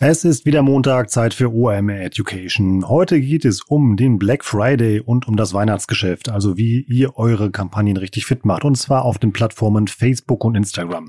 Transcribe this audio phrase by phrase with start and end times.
[0.00, 2.88] Es ist wieder Montag, Zeit für OMR Education.
[2.88, 7.50] Heute geht es um den Black Friday und um das Weihnachtsgeschäft, also wie ihr eure
[7.50, 11.08] Kampagnen richtig fit macht, und zwar auf den Plattformen Facebook und Instagram.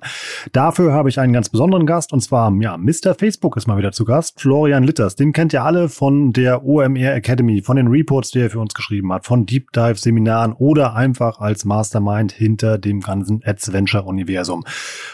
[0.54, 3.14] Dafür habe ich einen ganz besonderen Gast, und zwar, ja, Mr.
[3.14, 5.16] Facebook ist mal wieder zu Gast, Florian Litters.
[5.16, 8.74] Den kennt ihr alle von der OMR Academy, von den Reports, die er für uns
[8.74, 14.64] geschrieben hat, von Deep Dive Seminaren oder einfach als Mastermind hinter dem ganzen Adventure Universum.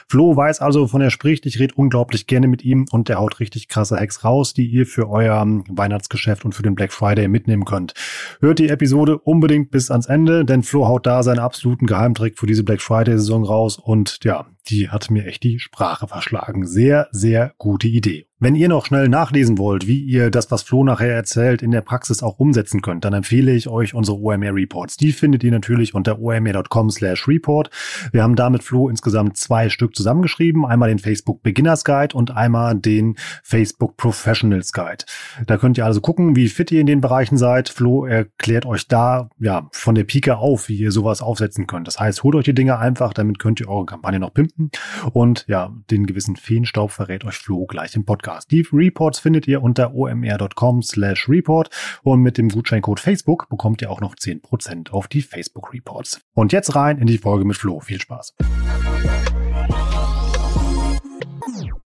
[0.08, 1.46] Flo weiß also, von er spricht.
[1.46, 4.86] Ich rede unglaublich gerne mit ihm und der haut richtig krasse Hacks raus, die ihr
[4.86, 7.94] für euer Weihnachtsgeschäft und für den Black Friday mitnehmen könnt.
[8.40, 12.48] Hört die Episode unbedingt bis ans Ende, denn Flo haut da seinen absoluten Geheimtrick für
[12.48, 16.66] diese Black Friday-Saison raus und ja, die hat mir echt die Sprache verschlagen.
[16.66, 18.28] Sehr, sehr gute Idee.
[18.38, 21.80] Wenn ihr noch schnell nachlesen wollt, wie ihr das, was Flo nachher erzählt, in der
[21.80, 24.98] Praxis auch umsetzen könnt, dann empfehle ich euch unsere OMR Reports.
[24.98, 27.70] Die findet ihr natürlich unter omr.com slash report.
[28.12, 30.66] Wir haben damit Flo insgesamt zwei Stück zusammengeschrieben.
[30.66, 35.06] Einmal den Facebook Beginners Guide und einmal den Facebook Professionals Guide.
[35.48, 37.70] Da könnt ihr also gucken, wie fit ihr in den Bereichen seid.
[37.70, 41.88] Flo erklärt euch da, ja, von der Pike auf, wie ihr sowas aufsetzen könnt.
[41.88, 44.72] Das heißt, holt euch die Dinge einfach, damit könnt ihr eure Kampagne noch pimpen.
[45.14, 48.26] Und ja, den gewissen Feenstaub verrät euch Flo gleich im Podcast.
[48.52, 51.70] Die Reports findet ihr unter omr.com slash report
[52.04, 56.22] und mit dem Gutscheincode Facebook bekommt ihr auch noch 10% auf die Facebook Reports.
[56.34, 57.80] Und jetzt rein in die Folge mit Flo.
[57.80, 58.36] Viel Spaß.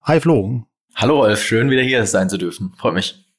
[0.04, 0.64] Hi Flo.
[0.96, 2.74] Hallo Rolf, schön wieder hier sein zu dürfen.
[2.78, 3.33] Freut mich.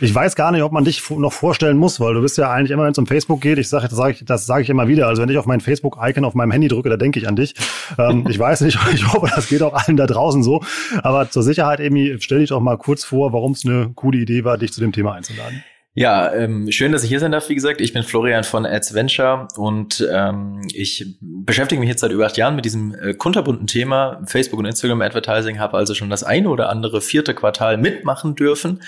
[0.00, 2.70] Ich weiß gar nicht, ob man dich noch vorstellen muss, weil du bist ja eigentlich
[2.70, 4.86] immer, wenn es um Facebook geht, ich sage, das sage ich, das sage ich immer
[4.86, 5.08] wieder.
[5.08, 7.54] Also wenn ich auf mein Facebook-Icon auf meinem Handy drücke, da denke ich an dich.
[7.98, 10.62] Ähm, ich weiß nicht, ich hoffe, das geht auch allen da draußen so.
[11.02, 14.44] Aber zur Sicherheit, Amy, stell dich doch mal kurz vor, warum es eine coole Idee
[14.44, 15.64] war, dich zu dem Thema einzuladen.
[15.92, 17.48] Ja, ähm, schön, dass ich hier sein darf.
[17.48, 22.26] Wie gesagt, ich bin Florian von Adventure und ähm, ich beschäftige mich jetzt seit über
[22.26, 25.58] acht Jahren mit diesem äh, kunterbunten Thema Facebook und Instagram Advertising.
[25.58, 28.82] Habe also schon das eine oder andere vierte Quartal mitmachen dürfen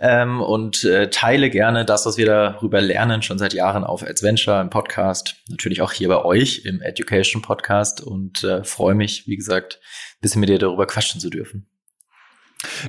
[0.00, 4.62] ähm, und äh, teile gerne das, was wir darüber lernen, schon seit Jahren auf Adventure
[4.62, 9.36] im Podcast, natürlich auch hier bei euch im Education Podcast und äh, freue mich, wie
[9.36, 11.66] gesagt, ein bisschen mit dir darüber quatschen zu dürfen.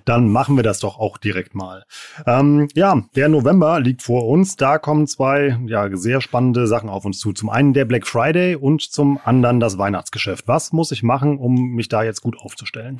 [0.06, 1.84] Dann machen wir das doch auch direkt mal.
[2.26, 4.56] Ähm, ja, der November liegt vor uns.
[4.56, 7.34] Da kommen zwei ja, sehr spannende Sachen auf uns zu.
[7.34, 10.48] Zum einen der Black Friday und zum anderen das Weihnachtsgeschäft.
[10.48, 13.00] Was muss ich machen, um mich da jetzt gut aufzustellen?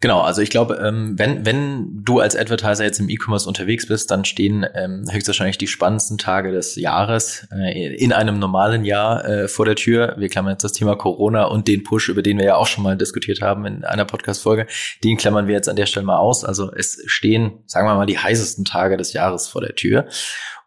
[0.00, 4.10] Genau, also ich glaube, ähm, wenn, wenn du als Advertiser jetzt im E-Commerce unterwegs bist,
[4.10, 9.48] dann stehen ähm, höchstwahrscheinlich die spannendsten Tage des Jahres äh, in einem normalen Jahr äh,
[9.48, 10.14] vor der Tür.
[10.18, 12.84] Wir klammern jetzt das Thema Corona und den Push, über den wir ja auch schon
[12.84, 14.66] mal diskutiert haben in einer Podcast-Folge,
[15.02, 16.44] den klammern wir jetzt an der Stelle mal aus.
[16.44, 20.08] Also es stehen, sagen wir mal, die heißesten Tage des Jahres vor der Tür.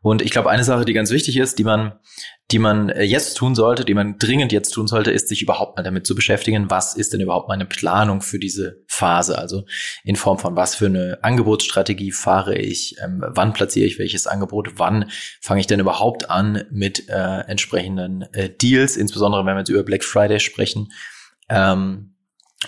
[0.01, 1.93] Und ich glaube, eine Sache, die ganz wichtig ist, die man
[2.51, 5.77] die man äh, jetzt tun sollte, die man dringend jetzt tun sollte, ist sich überhaupt
[5.77, 9.37] mal damit zu beschäftigen, was ist denn überhaupt meine Planung für diese Phase?
[9.37, 9.65] Also
[10.03, 14.73] in Form von was für eine Angebotsstrategie fahre ich, ähm, wann platziere ich welches Angebot,
[14.77, 15.11] wann
[15.41, 19.83] fange ich denn überhaupt an mit äh, entsprechenden äh, Deals, insbesondere wenn wir jetzt über
[19.83, 20.91] Black Friday sprechen.
[21.49, 22.15] Ähm,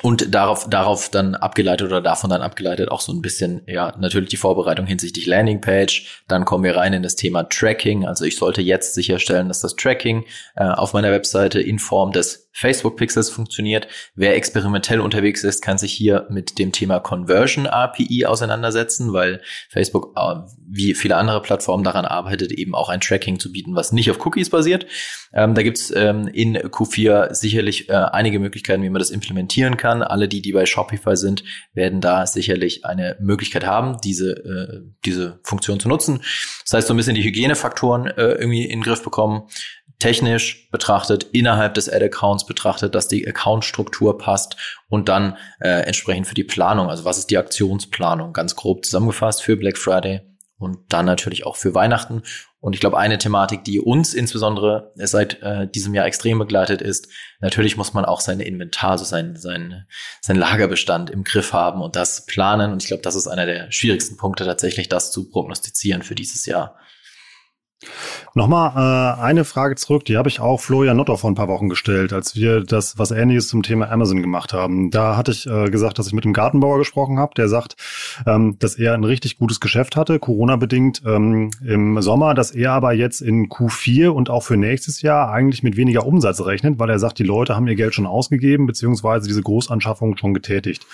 [0.01, 4.29] und darauf, darauf dann abgeleitet oder davon dann abgeleitet auch so ein bisschen, ja, natürlich
[4.29, 6.23] die Vorbereitung hinsichtlich Landingpage.
[6.29, 8.07] Dann kommen wir rein in das Thema Tracking.
[8.07, 10.23] Also ich sollte jetzt sicherstellen, dass das Tracking
[10.55, 13.87] äh, auf meiner Webseite in Form des Facebook Pixels funktioniert.
[14.15, 20.13] Wer experimentell unterwegs ist, kann sich hier mit dem Thema Conversion API auseinandersetzen, weil Facebook
[20.15, 20.35] äh,
[20.73, 24.25] wie viele andere Plattformen daran arbeitet, eben auch ein Tracking zu bieten, was nicht auf
[24.25, 24.85] Cookies basiert.
[25.33, 30.01] Ähm, da gibt's ähm, in Q4 sicherlich äh, einige Möglichkeiten, wie man das implementieren kann.
[30.01, 35.39] Alle die, die bei Shopify sind, werden da sicherlich eine Möglichkeit haben, diese, äh, diese
[35.43, 36.21] Funktion zu nutzen.
[36.63, 39.43] Das heißt, so ein bisschen die Hygienefaktoren äh, irgendwie in den Griff bekommen
[40.01, 44.57] technisch betrachtet, innerhalb des Ad-Accounts betrachtet, dass die Account-Struktur passt
[44.89, 49.43] und dann äh, entsprechend für die Planung, also was ist die Aktionsplanung, ganz grob zusammengefasst
[49.43, 50.21] für Black Friday
[50.57, 52.23] und dann natürlich auch für Weihnachten.
[52.59, 57.07] Und ich glaube, eine Thematik, die uns insbesondere seit äh, diesem Jahr extrem begleitet ist,
[57.39, 59.85] natürlich muss man auch seine Inventar, also sein, sein,
[60.19, 62.71] sein Lagerbestand im Griff haben und das planen.
[62.71, 66.45] Und ich glaube, das ist einer der schwierigsten Punkte tatsächlich, das zu prognostizieren für dieses
[66.45, 66.77] Jahr.
[68.33, 71.67] Nochmal äh, eine Frage zurück, die habe ich auch Florian Notter vor ein paar Wochen
[71.67, 74.89] gestellt, als wir das was Ähnliches zum Thema Amazon gemacht haben.
[74.89, 77.75] Da hatte ich äh, gesagt, dass ich mit dem Gartenbauer gesprochen habe, der sagt,
[78.25, 82.93] ähm, dass er ein richtig gutes Geschäft hatte, Corona-bedingt ähm, im Sommer, dass er aber
[82.93, 86.99] jetzt in Q4 und auch für nächstes Jahr eigentlich mit weniger Umsatz rechnet, weil er
[86.99, 90.85] sagt, die Leute haben ihr Geld schon ausgegeben, beziehungsweise diese Großanschaffung schon getätigt.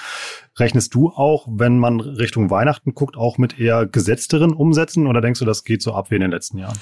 [0.57, 5.39] Rechnest du auch, wenn man Richtung Weihnachten guckt, auch mit eher gesetzteren Umsätzen oder denkst
[5.39, 6.76] du, das geht so ab wie in den letzten Jahren?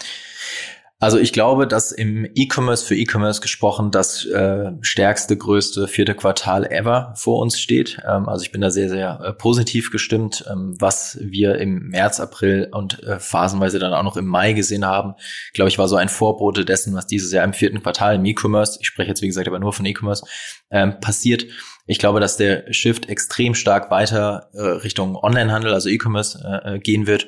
[0.98, 6.66] Also ich glaube, dass im E-Commerce für E-Commerce gesprochen das äh, stärkste, größte vierte Quartal
[6.72, 8.00] ever vor uns steht.
[8.08, 10.46] Ähm, also ich bin da sehr, sehr äh, positiv gestimmt.
[10.50, 14.86] Ähm, was wir im März, April und äh, phasenweise dann auch noch im Mai gesehen
[14.86, 15.16] haben,
[15.54, 18.80] glaube ich, war so ein Vorbote dessen, was dieses Jahr im vierten Quartal im E-Commerce,
[18.80, 20.26] ich spreche jetzt wie gesagt aber nur von E-Commerce,
[20.72, 21.46] ähm, passiert.
[21.88, 26.80] Ich glaube, dass der Shift extrem stark weiter äh, Richtung Onlinehandel, also E-Commerce äh, äh
[26.80, 27.28] gehen wird.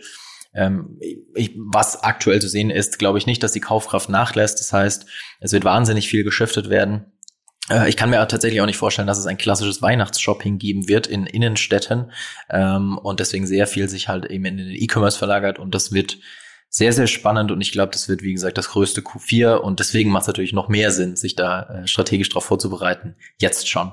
[0.53, 0.99] Ähm,
[1.35, 4.59] ich, was aktuell zu sehen ist, glaube ich nicht, dass die Kaufkraft nachlässt.
[4.59, 5.05] Das heißt,
[5.39, 7.11] es wird wahnsinnig viel geschiftet werden.
[7.69, 11.07] Äh, ich kann mir tatsächlich auch nicht vorstellen, dass es ein klassisches Weihnachtsshopping geben wird
[11.07, 12.11] in Innenstädten
[12.49, 16.17] ähm, und deswegen sehr viel sich halt eben in den E-Commerce verlagert und das wird
[16.69, 20.11] sehr, sehr spannend und ich glaube, das wird, wie gesagt, das größte Q4 und deswegen
[20.11, 23.91] macht es natürlich noch mehr Sinn, sich da äh, strategisch darauf vorzubereiten, jetzt schon.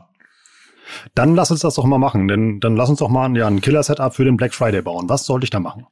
[1.15, 3.61] Dann lass uns das doch mal machen, denn dann lass uns doch mal ja, ein
[3.61, 5.09] Killer-Setup für den Black Friday bauen.
[5.09, 5.87] Was sollte ich da machen?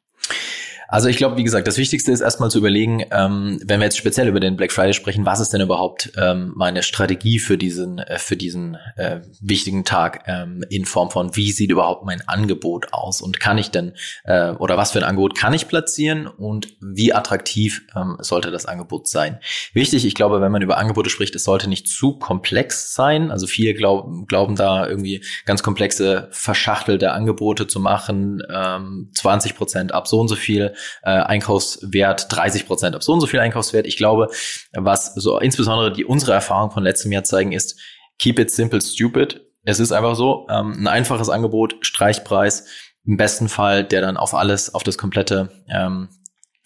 [0.93, 3.97] Also ich glaube, wie gesagt, das Wichtigste ist erstmal zu überlegen, ähm, wenn wir jetzt
[3.97, 7.99] speziell über den Black Friday sprechen, was ist denn überhaupt ähm, meine Strategie für diesen
[7.99, 12.93] äh, für diesen äh, wichtigen Tag ähm, in Form von wie sieht überhaupt mein Angebot
[12.93, 13.94] aus und kann ich denn
[14.25, 18.67] äh, oder was für ein Angebot kann ich platzieren und wie attraktiv ähm, sollte das
[18.67, 19.38] Angebot sein?
[19.73, 23.31] Wichtig, ich glaube, wenn man über Angebote spricht, es sollte nicht zu komplex sein.
[23.31, 29.95] Also viele glauben glauben da irgendwie ganz komplexe verschachtelte Angebote zu machen, ähm, 20 Prozent
[29.95, 33.87] ab so und so viel äh, Einkaufswert 30 Prozent auf so und so viel Einkaufswert.
[33.87, 34.29] Ich glaube,
[34.73, 37.79] was so insbesondere die unsere Erfahrung von letztem Jahr zeigen, ist
[38.19, 39.40] keep it simple, stupid.
[39.64, 42.67] Es ist einfach so, ähm, ein einfaches Angebot, Streichpreis,
[43.05, 46.08] im besten Fall, der dann auf alles, auf das komplette ähm,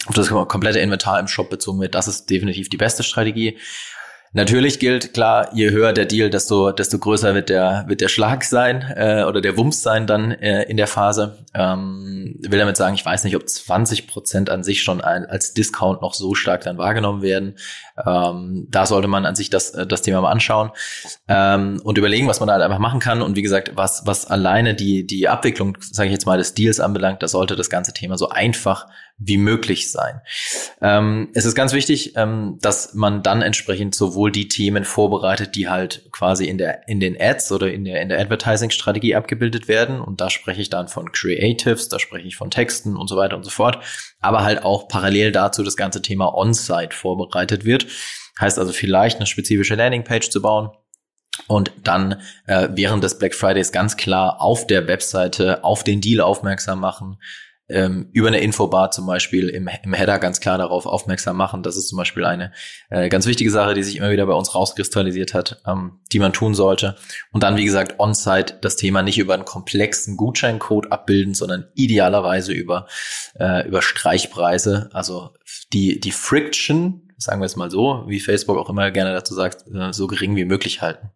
[0.06, 1.94] auf das komplette Inventar im Shop bezogen wird.
[1.94, 3.58] Das ist definitiv die beste Strategie.
[4.36, 8.44] Natürlich gilt klar, je höher der Deal, desto desto größer wird der wird der Schlag
[8.44, 11.38] sein äh, oder der Wumms sein dann äh, in der Phase.
[11.54, 15.54] Ähm, will damit sagen, ich weiß nicht, ob 20 Prozent an sich schon ein, als
[15.54, 17.54] Discount noch so stark dann wahrgenommen werden.
[18.04, 20.70] Ähm, da sollte man an sich das äh, das Thema mal anschauen
[21.28, 23.22] ähm, und überlegen, was man da halt einfach machen kann.
[23.22, 26.78] Und wie gesagt, was was alleine die die Abwicklung, sage ich jetzt mal, des Deals
[26.78, 28.86] anbelangt, da sollte das ganze Thema so einfach
[29.18, 30.20] wie möglich sein.
[30.82, 35.68] Ähm, es ist ganz wichtig, ähm, dass man dann entsprechend sowohl die Themen vorbereitet, die
[35.68, 40.00] halt quasi in der in den Ads oder in der in der Advertising-Strategie abgebildet werden.
[40.00, 43.36] Und da spreche ich dann von Creatives, da spreche ich von Texten und so weiter
[43.36, 43.82] und so fort.
[44.20, 47.86] Aber halt auch parallel dazu das ganze Thema On-Site vorbereitet wird.
[48.38, 50.70] Heißt also vielleicht eine spezifische Landingpage zu bauen,
[51.48, 56.20] und dann äh, während des Black Fridays ganz klar auf der Webseite auf den Deal
[56.22, 57.18] aufmerksam machen,
[57.68, 61.62] ähm, über eine Infobar zum Beispiel im, im Header ganz klar darauf aufmerksam machen.
[61.62, 62.52] Das ist zum Beispiel eine
[62.90, 66.32] äh, ganz wichtige Sache, die sich immer wieder bei uns rauskristallisiert hat, ähm, die man
[66.32, 66.96] tun sollte.
[67.32, 72.52] Und dann, wie gesagt, on-site das Thema nicht über einen komplexen Gutscheincode abbilden, sondern idealerweise
[72.52, 72.86] über,
[73.38, 74.90] äh, über Streichpreise.
[74.92, 75.30] Also
[75.72, 79.64] die, die Friction, sagen wir es mal so, wie Facebook auch immer gerne dazu sagt,
[79.74, 81.10] äh, so gering wie möglich halten.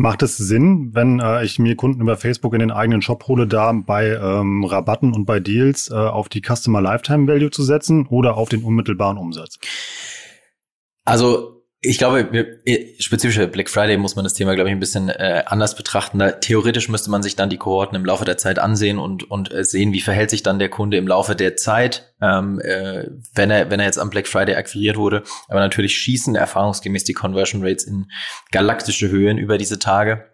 [0.00, 3.46] Macht es Sinn, wenn äh, ich mir Kunden über Facebook in den eigenen Shop hole,
[3.46, 8.06] da bei ähm, Rabatten und bei Deals äh, auf die Customer Lifetime Value zu setzen
[8.06, 9.58] oder auf den unmittelbaren Umsatz?
[11.04, 12.58] Also ich glaube,
[12.98, 16.18] spezifische Black Friday muss man das Thema, glaube ich, ein bisschen äh, anders betrachten.
[16.18, 19.50] Da, theoretisch müsste man sich dann die Kohorten im Laufe der Zeit ansehen und, und
[19.50, 23.50] äh, sehen, wie verhält sich dann der Kunde im Laufe der Zeit, ähm, äh, wenn,
[23.50, 25.22] er, wenn er jetzt am Black Friday akquiriert wurde.
[25.48, 28.10] Aber natürlich schießen erfahrungsgemäß die Conversion Rates in
[28.52, 30.29] galaktische Höhen über diese Tage.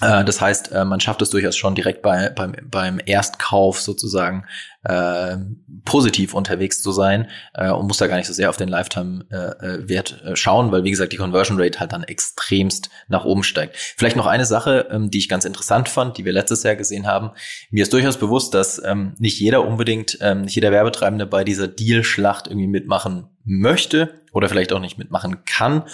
[0.00, 4.44] Äh, das heißt, äh, man schafft es durchaus schon direkt bei, beim, beim Erstkauf sozusagen
[4.82, 5.36] äh,
[5.84, 10.22] positiv unterwegs zu sein äh, und muss da gar nicht so sehr auf den Lifetime-Wert
[10.24, 13.76] äh, äh, schauen, weil wie gesagt die Conversion Rate halt dann extremst nach oben steigt.
[13.76, 17.06] Vielleicht noch eine Sache, ähm, die ich ganz interessant fand, die wir letztes Jahr gesehen
[17.06, 17.30] haben.
[17.70, 21.68] Mir ist durchaus bewusst, dass ähm, nicht jeder unbedingt, ähm, nicht jeder Werbetreibende bei dieser
[21.68, 25.84] Deal-Schlacht irgendwie mitmachen möchte oder vielleicht auch nicht mitmachen kann.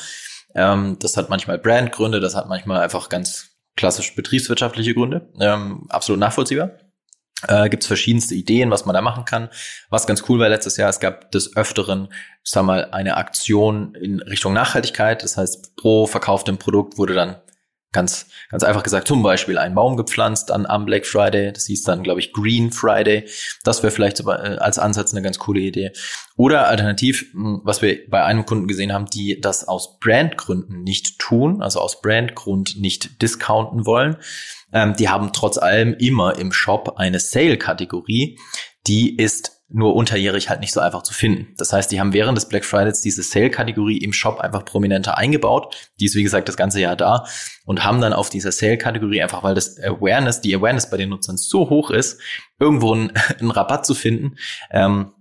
[0.55, 3.50] Ähm, das hat manchmal Brandgründe, das hat manchmal einfach ganz
[3.81, 5.33] klassisch betriebswirtschaftliche Gründe.
[5.41, 6.73] Ähm, absolut nachvollziehbar.
[7.49, 9.49] Äh, Gibt es verschiedenste Ideen, was man da machen kann.
[9.89, 12.13] Was ganz cool war letztes Jahr, es gab des Öfteren,
[12.45, 15.23] sag mal, eine Aktion in Richtung Nachhaltigkeit.
[15.23, 17.37] Das heißt, pro verkauftem Produkt wurde dann
[17.93, 21.53] Ganz, ganz einfach gesagt, zum Beispiel einen Baum gepflanzt dann am Black Friday.
[21.53, 23.29] Das hieß dann, glaube ich, Green Friday.
[23.65, 25.91] Das wäre vielleicht äh, als Ansatz eine ganz coole Idee.
[26.37, 31.19] Oder alternativ, hm, was wir bei einem Kunden gesehen haben, die das aus Brandgründen nicht
[31.19, 34.17] tun, also aus Brandgrund nicht discounten wollen.
[34.73, 38.39] Ähm, die haben trotz allem immer im Shop eine Sale-Kategorie.
[38.87, 41.55] Die ist nur unterjährig halt nicht so einfach zu finden.
[41.57, 45.77] Das heißt, die haben während des Black Fridays diese Sale-Kategorie im Shop einfach prominenter eingebaut.
[46.01, 47.25] Die ist, wie gesagt, das ganze Jahr da
[47.65, 51.37] und haben dann auf dieser Sale-Kategorie einfach, weil das Awareness, die Awareness bei den Nutzern
[51.37, 52.21] so hoch ist,
[52.59, 54.37] irgendwo einen, einen Rabatt zu finden,
[54.71, 55.13] ähm,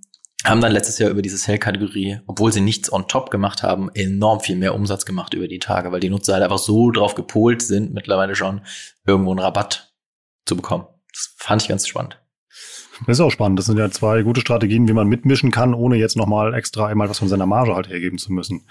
[0.46, 4.40] haben dann letztes Jahr über diese Sale-Kategorie, obwohl sie nichts on top gemacht haben, enorm
[4.40, 7.62] viel mehr Umsatz gemacht über die Tage, weil die Nutzer halt einfach so drauf gepolt
[7.62, 8.62] sind, mittlerweile schon
[9.06, 9.94] irgendwo einen Rabatt
[10.46, 10.88] zu bekommen.
[11.14, 12.20] Das fand ich ganz spannend.
[13.08, 13.60] Das ist auch spannend.
[13.60, 17.10] Das sind ja zwei gute Strategien, wie man mitmischen kann, ohne jetzt nochmal extra einmal
[17.10, 18.66] was von seiner Marge halt hergeben zu müssen.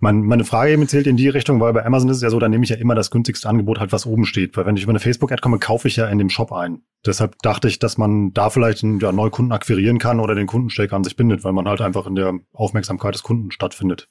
[0.00, 2.38] Mein, meine Frage eben zählt in die Richtung, weil bei Amazon ist es ja so,
[2.38, 4.56] da nehme ich ja immer das günstigste Angebot halt, was oben steht.
[4.56, 6.82] Weil wenn ich über eine Facebook-Ad komme, kaufe ich ja in dem Shop ein.
[7.04, 10.94] Deshalb dachte ich, dass man da vielleicht einen ja, Neukunden akquirieren kann oder den Kundenstecker
[10.94, 14.08] an sich bindet, weil man halt einfach in der Aufmerksamkeit des Kunden stattfindet.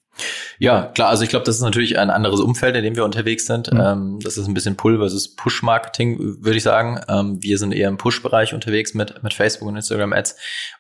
[0.60, 1.08] Ja, klar.
[1.08, 3.72] Also ich glaube, das ist natürlich ein anderes Umfeld, in dem wir unterwegs sind.
[3.72, 3.80] Mhm.
[3.80, 7.00] Ähm, das ist ein bisschen Pull versus Push-Marketing, würde ich sagen.
[7.08, 10.36] Ähm, wir sind eher im Push-Bereich unterwegs mit, mit Facebook und Instagram Ads.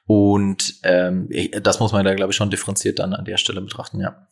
[0.05, 1.29] Und ähm,
[1.61, 4.27] das muss man da, glaube ich, schon differenziert dann an der Stelle betrachten, ja.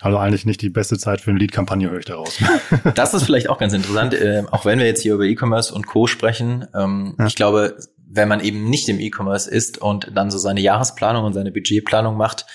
[0.00, 2.38] Also eigentlich nicht die beste Zeit für eine Lead-Kampagne, höre ich daraus.
[2.94, 5.86] das ist vielleicht auch ganz interessant, äh, auch wenn wir jetzt hier über E-Commerce und
[5.86, 6.06] Co.
[6.06, 6.68] sprechen.
[6.72, 7.26] Ähm, ja.
[7.26, 7.76] Ich glaube,
[8.08, 12.16] wenn man eben nicht im E-Commerce ist und dann so seine Jahresplanung und seine Budgetplanung
[12.16, 12.46] macht,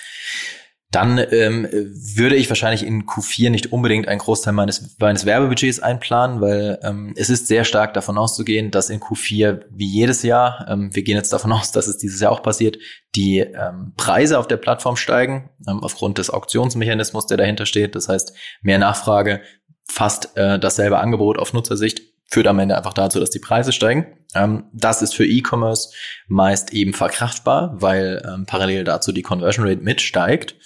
[0.94, 6.40] dann ähm, würde ich wahrscheinlich in Q4 nicht unbedingt einen Großteil meines, meines Werbebudgets einplanen,
[6.40, 10.94] weil ähm, es ist sehr stark davon auszugehen, dass in Q4 wie jedes Jahr, ähm,
[10.94, 12.78] wir gehen jetzt davon aus, dass es dieses Jahr auch passiert,
[13.16, 17.96] die ähm, Preise auf der Plattform steigen, ähm, aufgrund des Auktionsmechanismus, der dahinter steht.
[17.96, 18.32] Das heißt,
[18.62, 19.40] mehr Nachfrage,
[19.86, 24.06] fast äh, dasselbe Angebot auf Nutzersicht führt am Ende einfach dazu, dass die Preise steigen.
[24.34, 25.90] Ähm, das ist für E-Commerce
[26.26, 30.56] meist eben verkraftbar, weil ähm, parallel dazu die Conversion Rate mitsteigt.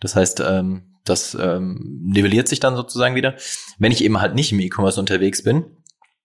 [0.00, 3.36] Das heißt, ähm, das ähm, nivelliert sich dann sozusagen wieder.
[3.78, 5.64] Wenn ich eben halt nicht im E-Commerce unterwegs bin,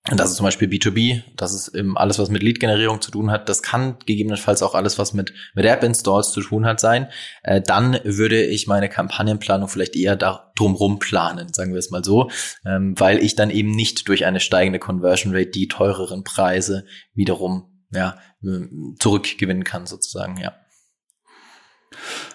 [0.09, 3.29] und das ist zum Beispiel B2B, das ist eben alles, was mit Lead-Generierung zu tun
[3.29, 3.47] hat.
[3.49, 7.07] Das kann gegebenenfalls auch alles, was mit, mit App-Installs zu tun hat, sein.
[7.43, 12.03] Äh, dann würde ich meine Kampagnenplanung vielleicht eher da drumrum planen, sagen wir es mal
[12.03, 12.31] so,
[12.65, 17.85] ähm, weil ich dann eben nicht durch eine steigende Conversion Rate die teureren Preise wiederum
[17.93, 18.17] ja,
[18.97, 20.55] zurückgewinnen kann, sozusagen, ja.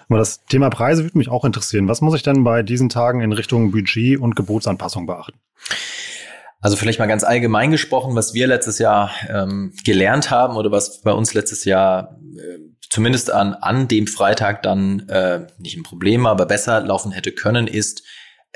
[0.09, 1.87] Aber das Thema Preise würde mich auch interessieren.
[1.87, 5.39] Was muss ich denn bei diesen Tagen in Richtung Budget und Gebotsanpassung beachten?
[6.59, 11.01] Also vielleicht mal ganz allgemein gesprochen, was wir letztes Jahr ähm, gelernt haben oder was
[11.01, 12.57] bei uns letztes Jahr äh,
[12.89, 17.67] zumindest an, an dem Freitag dann äh, nicht ein Problem, aber besser laufen hätte können,
[17.67, 18.03] ist,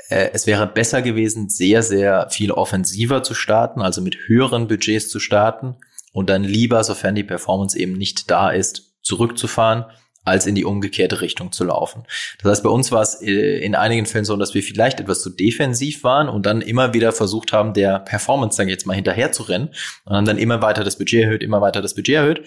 [0.08, 5.08] äh, es wäre besser gewesen, sehr, sehr viel offensiver zu starten, also mit höheren Budgets
[5.08, 5.76] zu starten
[6.12, 9.84] und dann lieber, sofern die Performance eben nicht da ist, zurückzufahren
[10.24, 12.04] als in die umgekehrte Richtung zu laufen.
[12.40, 15.22] Das heißt, bei uns war es äh, in einigen Fällen so, dass wir vielleicht etwas
[15.22, 19.32] zu defensiv waren und dann immer wieder versucht haben, der Performance, ich jetzt mal, hinterher
[19.32, 19.70] zu rennen
[20.04, 22.42] und dann immer weiter das Budget erhöht, immer weiter das Budget erhöht.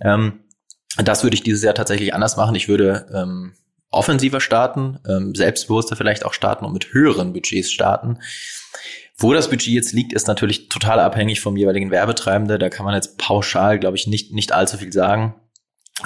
[0.00, 0.40] Ähm,
[0.96, 2.56] das würde ich dieses Jahr tatsächlich anders machen.
[2.56, 3.54] Ich würde ähm,
[3.90, 8.18] offensiver starten, ähm, selbstbewusster vielleicht auch starten und mit höheren Budgets starten.
[9.16, 12.58] Wo das Budget jetzt liegt, ist natürlich total abhängig vom jeweiligen Werbetreibende.
[12.58, 15.34] Da kann man jetzt pauschal, glaube ich, nicht, nicht allzu viel sagen.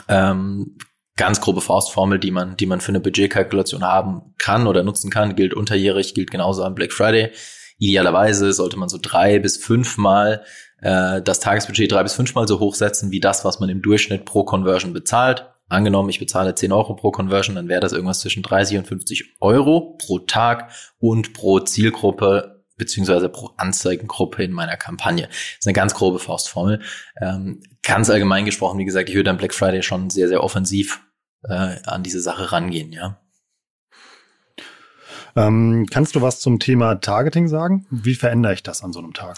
[0.09, 0.77] Ähm,
[1.17, 5.37] ganz grobe Faustformel, die man, die man für eine Budgetkalkulation haben kann oder nutzen kann,
[5.37, 7.31] gilt unterjährig, gilt genauso am Black Friday.
[7.79, 10.45] Idealerweise sollte man so drei bis fünfmal
[10.81, 14.25] äh, das Tagesbudget drei bis fünfmal so hoch setzen, wie das, was man im Durchschnitt
[14.25, 15.51] pro Conversion bezahlt.
[15.69, 19.37] Angenommen, ich bezahle 10 Euro pro Conversion, dann wäre das irgendwas zwischen 30 und 50
[19.41, 25.27] Euro pro Tag und pro Zielgruppe beziehungsweise pro Anzeigengruppe in meiner Kampagne.
[25.29, 26.81] Das ist eine ganz grobe Faustformel.
[27.21, 31.01] Ähm, ganz allgemein gesprochen, wie gesagt, ich würde am Black Friday schon sehr, sehr offensiv
[31.45, 33.21] äh, an diese Sache rangehen, ja.
[35.37, 37.87] Ähm, kannst du was zum Thema Targeting sagen?
[37.91, 39.37] Wie verändere ich das an so einem Tag?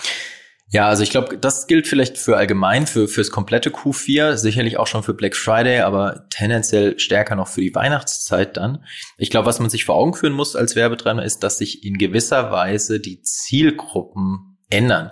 [0.68, 4.88] Ja, also ich glaube, das gilt vielleicht für allgemein, für fürs komplette Q4, sicherlich auch
[4.88, 8.85] schon für Black Friday, aber tendenziell stärker noch für die Weihnachtszeit dann.
[9.16, 11.99] Ich glaube, was man sich vor Augen führen muss als Werbetreibender ist, dass sich in
[11.99, 15.11] gewisser Weise die Zielgruppen ändern.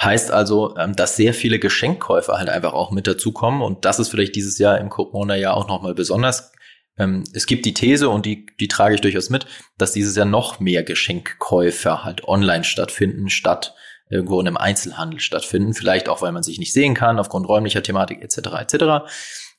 [0.00, 4.10] Heißt also, ähm, dass sehr viele Geschenkkäufer halt einfach auch mit dazukommen und das ist
[4.10, 6.52] vielleicht dieses Jahr im Corona-Jahr auch nochmal besonders.
[6.98, 9.46] Ähm, es gibt die These und die, die trage ich durchaus mit,
[9.76, 13.74] dass dieses Jahr noch mehr Geschenkkäufer halt online stattfinden, statt
[14.08, 15.74] irgendwo in einem Einzelhandel stattfinden.
[15.74, 18.38] Vielleicht auch, weil man sich nicht sehen kann, aufgrund räumlicher Thematik etc.
[18.60, 18.84] etc.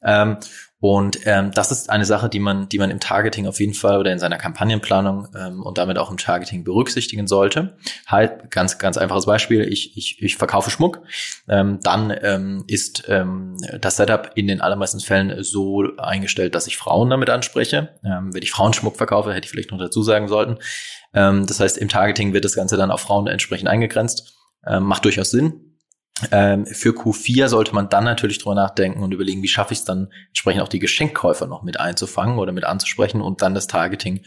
[0.04, 0.38] Ähm,
[0.82, 3.98] und ähm, das ist eine Sache, die man, die man im Targeting auf jeden Fall
[3.98, 7.78] oder in seiner Kampagnenplanung ähm, und damit auch im Targeting berücksichtigen sollte.
[8.08, 11.02] Halt, ganz, ganz einfaches Beispiel, ich, ich, ich verkaufe Schmuck,
[11.48, 16.78] ähm, dann ähm, ist ähm, das Setup in den allermeisten Fällen so eingestellt, dass ich
[16.78, 17.90] Frauen damit anspreche.
[18.04, 20.58] Ähm, wenn ich Frauenschmuck verkaufe, hätte ich vielleicht noch dazu sagen sollten.
[21.14, 24.34] Ähm, das heißt, im Targeting wird das Ganze dann auf Frauen entsprechend eingegrenzt.
[24.68, 25.75] Ähm, macht durchaus Sinn,
[26.32, 29.86] ähm, für Q4 sollte man dann natürlich drüber nachdenken und überlegen, wie schaffe ich es
[29.86, 34.22] dann entsprechend auch die Geschenkkäufer noch mit einzufangen oder mit anzusprechen und dann das Targeting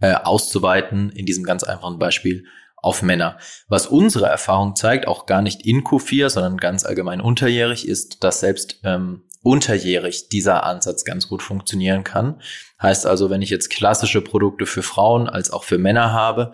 [0.00, 2.44] äh, auszuweiten, in diesem ganz einfachen Beispiel
[2.76, 3.38] auf Männer.
[3.68, 8.40] Was unsere Erfahrung zeigt, auch gar nicht in Q4, sondern ganz allgemein unterjährig, ist, dass
[8.40, 12.40] selbst ähm, unterjährig dieser Ansatz ganz gut funktionieren kann.
[12.80, 16.52] Heißt also, wenn ich jetzt klassische Produkte für Frauen als auch für Männer habe,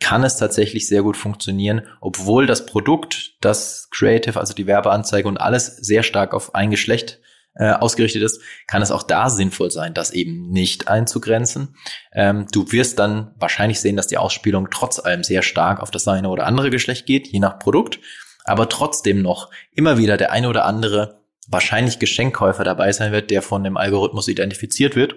[0.00, 5.38] kann es tatsächlich sehr gut funktionieren, obwohl das Produkt, das Creative, also die Werbeanzeige und
[5.38, 7.20] alles sehr stark auf ein Geschlecht
[7.56, 11.76] äh, ausgerichtet ist, kann es auch da sinnvoll sein, das eben nicht einzugrenzen.
[12.12, 16.08] Ähm, du wirst dann wahrscheinlich sehen, dass die Ausspielung trotz allem sehr stark auf das
[16.08, 18.00] eine oder andere Geschlecht geht, je nach Produkt,
[18.44, 23.42] aber trotzdem noch immer wieder der eine oder andere wahrscheinlich Geschenkkäufer dabei sein wird, der
[23.42, 25.14] von dem Algorithmus identifiziert wird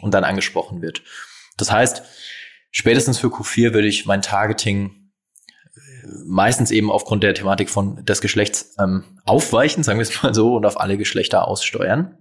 [0.00, 1.02] und dann angesprochen wird.
[1.56, 2.02] Das heißt,
[2.76, 5.10] spätestens für Q4 würde ich mein Targeting
[5.74, 5.80] äh,
[6.26, 10.56] meistens eben aufgrund der Thematik von des Geschlechts ähm, aufweichen, sagen wir es mal so,
[10.56, 12.18] und auf alle Geschlechter aussteuern.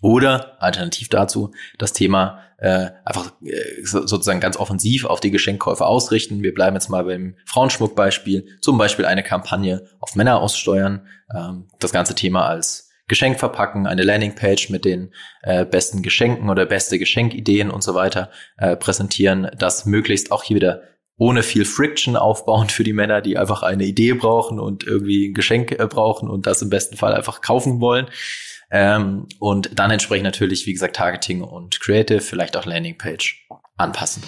[0.00, 6.42] Oder alternativ dazu das Thema äh, einfach äh, sozusagen ganz offensiv auf die Geschenkkäufe ausrichten.
[6.42, 11.92] Wir bleiben jetzt mal beim Frauenschmuckbeispiel, zum Beispiel eine Kampagne auf Männer aussteuern, ähm, das
[11.92, 17.70] ganze Thema als Geschenk verpacken, eine Landingpage mit den äh, besten Geschenken oder beste Geschenkideen
[17.70, 20.82] und so weiter äh, präsentieren, das möglichst auch hier wieder
[21.16, 25.34] ohne viel Friction aufbauen für die Männer, die einfach eine Idee brauchen und irgendwie ein
[25.34, 28.06] Geschenk äh, brauchen und das im besten Fall einfach kaufen wollen.
[28.70, 33.46] Ähm, und dann entsprechend natürlich, wie gesagt, Targeting und Creative, vielleicht auch Landingpage
[33.76, 34.22] anpassen.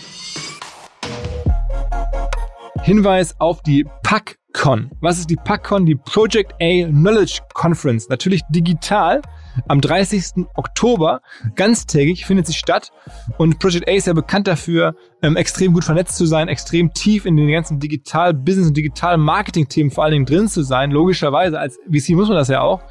[2.86, 4.90] Hinweis auf die Pack PackCon.
[5.00, 5.84] Was ist die PackCon?
[5.84, 8.08] Die Project A Knowledge Conference.
[8.08, 9.20] Natürlich digital.
[9.68, 10.46] Am 30.
[10.54, 11.20] Oktober,
[11.54, 12.90] ganztägig, findet sie statt.
[13.38, 17.26] Und Project A ist ja bekannt dafür, ähm, extrem gut vernetzt zu sein, extrem tief
[17.26, 20.90] in den ganzen Digital-Business- und Digital-Marketing-Themen vor allen Dingen drin zu sein.
[20.90, 22.82] Logischerweise, als VC muss man das ja auch.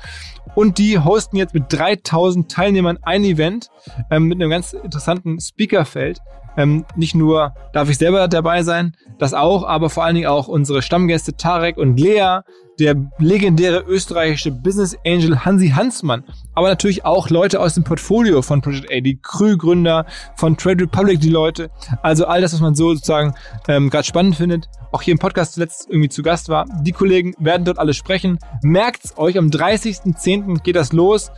[0.56, 3.70] Und die hosten jetzt mit 3000 Teilnehmern ein Event
[4.12, 6.20] ähm, mit einem ganz interessanten Speakerfeld.
[6.58, 10.48] Ähm, nicht nur darf ich selber dabei sein, das auch, aber vor allen Dingen auch
[10.48, 12.40] unsere Stammgäste Tarek und Lea,
[12.80, 18.62] der legendäre österreichische Business Angel Hansi Hansmann, aber natürlich auch Leute aus dem Portfolio von
[18.62, 21.70] Project A, die Krü-Gründer von Trade Republic, die Leute,
[22.02, 23.34] also all das, was man so sozusagen
[23.68, 26.66] ähm, gerade spannend findet, auch hier im Podcast zuletzt irgendwie zu Gast war.
[26.82, 28.40] Die Kollegen werden dort alle sprechen.
[28.62, 30.62] Merkt's euch, am 30.10.
[30.62, 31.32] geht das los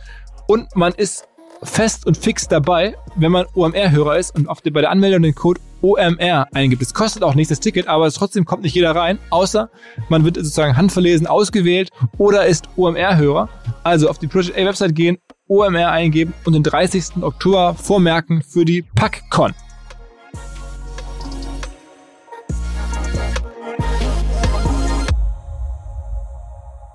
[0.46, 1.28] und man ist
[1.62, 5.34] fest und fix dabei, wenn man OMR-Hörer ist und auf die, bei der Anmeldung den
[5.34, 6.82] Code OMR eingibt.
[6.82, 9.70] Es kostet auch nichts das Ticket, aber trotzdem kommt nicht jeder rein, außer
[10.08, 13.48] man wird sozusagen handverlesen ausgewählt oder ist OMR-Hörer.
[13.84, 15.18] Also auf die Project A-Website gehen,
[15.48, 17.22] OMR eingeben und den 30.
[17.22, 19.54] Oktober vormerken für die PackCon.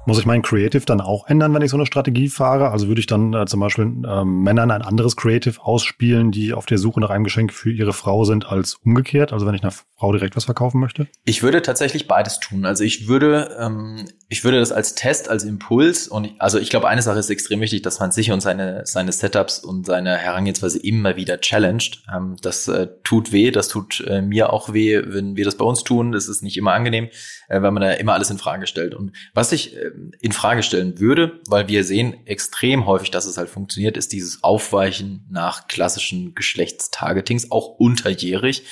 [0.06, 2.72] Muss ich mein Creative dann auch ändern, wenn ich so eine Strategie fahre?
[2.72, 6.66] Also würde ich dann äh, zum Beispiel ähm, Männern ein anderes Creative ausspielen, die auf
[6.66, 9.32] der Suche nach einem Geschenk für ihre Frau sind, als umgekehrt?
[9.32, 11.08] Also wenn ich einer Frau direkt was verkaufen möchte?
[11.24, 12.66] Ich würde tatsächlich beides tun.
[12.66, 16.70] Also ich würde, ähm, ich würde das als Test, als Impuls und ich, also ich
[16.70, 20.18] glaube, eine Sache ist extrem wichtig, dass man sich und seine, seine Setups und seine
[20.18, 22.04] Herangehensweise immer wieder challenged.
[22.14, 25.64] Ähm, das äh, tut weh, das tut äh, mir auch weh, wenn wir das bei
[25.64, 26.12] uns tun.
[26.12, 27.08] Das ist nicht immer angenehm,
[27.48, 28.96] äh, weil man da immer alles in Frage stellt.
[28.96, 33.38] Und was ich äh, in Frage stellen würde, weil wir sehen extrem häufig, dass es
[33.38, 38.64] halt funktioniert, ist dieses Aufweichen nach klassischen Geschlechtstargetings, auch unterjährig.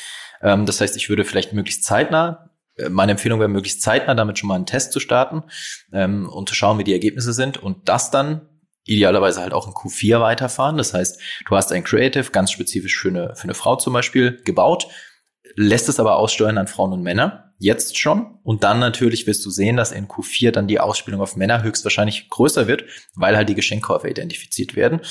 [0.41, 4.39] Ähm, das heißt, ich würde vielleicht möglichst zeitnah äh, meine Empfehlung wäre, möglichst zeitnah damit
[4.39, 5.43] schon mal einen Test zu starten
[5.91, 8.47] ähm, und zu schauen, wie die Ergebnisse sind und das dann
[8.86, 10.77] idealerweise halt auch in Q4 weiterfahren.
[10.77, 14.41] Das heißt, du hast ein Creative ganz spezifisch für eine, für eine Frau zum Beispiel
[14.43, 14.88] gebaut,
[15.55, 18.39] lässt es aber aussteuern an Frauen und Männer jetzt schon.
[18.43, 22.30] Und dann natürlich wirst du sehen, dass in Q4 dann die Ausspielung auf Männer höchstwahrscheinlich
[22.30, 22.84] größer wird,
[23.15, 25.02] weil halt die Geschenkkäufer identifiziert werden.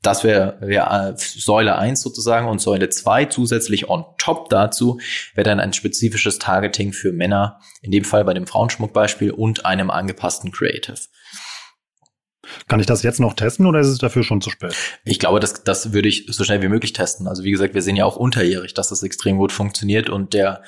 [0.00, 5.00] Das wäre wär Säule eins sozusagen und Säule zwei zusätzlich on top dazu
[5.34, 9.90] wäre dann ein spezifisches Targeting für Männer, in dem Fall bei dem Frauenschmuckbeispiel und einem
[9.90, 10.98] angepassten Creative.
[12.66, 14.74] Kann ich das jetzt noch testen oder ist es dafür schon zu spät?
[15.04, 17.26] Ich glaube, das, das würde ich so schnell wie möglich testen.
[17.28, 20.62] Also wie gesagt, wir sehen ja auch unterjährig, dass das extrem gut funktioniert und der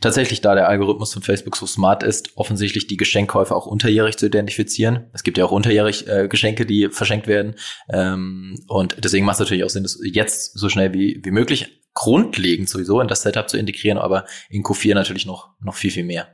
[0.00, 4.26] tatsächlich, da der Algorithmus von Facebook so smart ist, offensichtlich die Geschenkkäufe auch unterjährig zu
[4.26, 5.04] identifizieren.
[5.12, 7.54] Es gibt ja auch unterjährig äh, Geschenke, die verschenkt werden.
[7.88, 11.80] Ähm, und deswegen macht es natürlich auch Sinn, das jetzt so schnell wie, wie möglich
[11.94, 16.04] grundlegend sowieso in das Setup zu integrieren, aber in Q4 natürlich noch, noch viel, viel
[16.04, 16.28] mehr.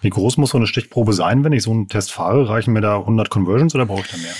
[0.00, 2.48] Wie groß muss so eine Stichprobe sein, wenn ich so einen Test fahre?
[2.48, 4.34] Reichen mir da 100 Conversions oder brauche ich da mehr?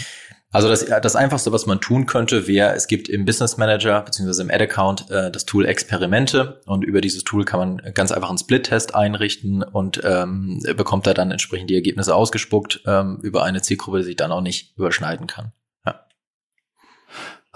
[0.54, 4.42] Also das, das Einfachste, was man tun könnte, wäre, es gibt im Business Manager beziehungsweise
[4.42, 8.38] im Ad-Account äh, das Tool Experimente und über dieses Tool kann man ganz einfach einen
[8.38, 13.98] Split-Test einrichten und ähm, bekommt da dann entsprechend die Ergebnisse ausgespuckt ähm, über eine Zielgruppe,
[13.98, 15.50] die sich dann auch nicht überschneiden kann.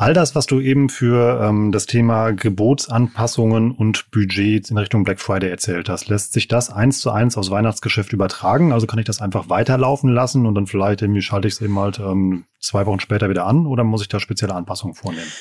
[0.00, 5.18] All das, was du eben für ähm, das Thema Gebotsanpassungen und Budgets in Richtung Black
[5.18, 8.72] Friday erzählt hast, lässt sich das eins zu eins aus Weihnachtsgeschäft übertragen?
[8.72, 11.76] Also kann ich das einfach weiterlaufen lassen und dann vielleicht irgendwie schalte ich es eben
[11.76, 15.32] halt ähm, zwei Wochen später wieder an oder muss ich da spezielle Anpassungen vornehmen?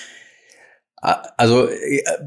[0.96, 1.70] Also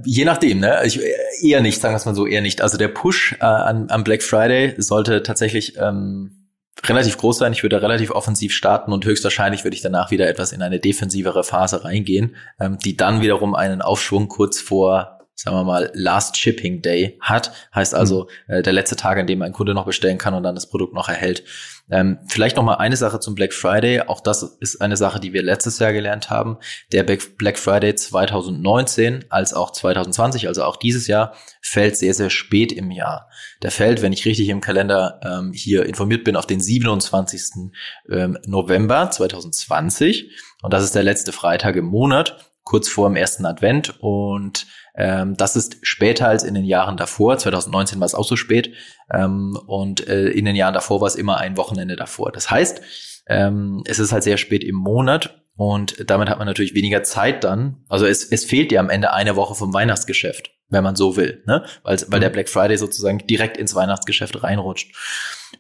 [0.05, 0.83] je nachdem, ne?
[0.85, 1.01] Ich,
[1.43, 2.63] eher nicht, sagen wir es mal so, eher nicht.
[2.63, 6.40] Also der Push äh, an, an Black Friday sollte tatsächlich ähm,
[6.85, 7.53] relativ groß sein.
[7.53, 11.45] Ich würde relativ offensiv starten und höchstwahrscheinlich würde ich danach wieder etwas in eine defensivere
[11.45, 16.83] Phase reingehen, ähm, die dann wiederum einen Aufschwung kurz vor sagen wir mal, Last Shipping
[16.83, 17.53] Day hat.
[17.75, 18.55] Heißt also mhm.
[18.55, 20.93] äh, der letzte Tag, an dem ein Kunde noch bestellen kann und dann das Produkt
[20.93, 21.45] noch erhält.
[21.91, 24.03] Ähm, vielleicht noch mal eine Sache zum Black Friday.
[24.03, 26.59] Auch das ist eine Sache, die wir letztes Jahr gelernt haben.
[26.93, 32.71] Der Black Friday 2019 als auch 2020, also auch dieses Jahr, fällt sehr, sehr spät
[32.71, 33.31] im Jahr.
[33.63, 37.73] Der fällt, wenn ich richtig im Kalender ähm, hier informiert bin, auf den 27.
[38.11, 40.31] Ähm, November 2020.
[40.63, 44.67] Und das ist der letzte Freitag im Monat kurz vor dem ersten Advent und
[45.01, 47.39] ähm, das ist später als in den Jahren davor.
[47.39, 48.75] 2019 war es auch so spät
[49.11, 52.31] ähm, und äh, in den Jahren davor war es immer ein Wochenende davor.
[52.33, 52.83] Das heißt,
[53.27, 57.45] ähm, es ist halt sehr spät im Monat und damit hat man natürlich weniger Zeit
[57.45, 57.83] dann.
[57.89, 61.43] Also es, es fehlt dir am Ende eine Woche vom Weihnachtsgeschäft, wenn man so will,
[61.47, 61.65] ne?
[61.83, 62.35] weil, weil der mhm.
[62.35, 64.95] Black Friday sozusagen direkt ins Weihnachtsgeschäft reinrutscht.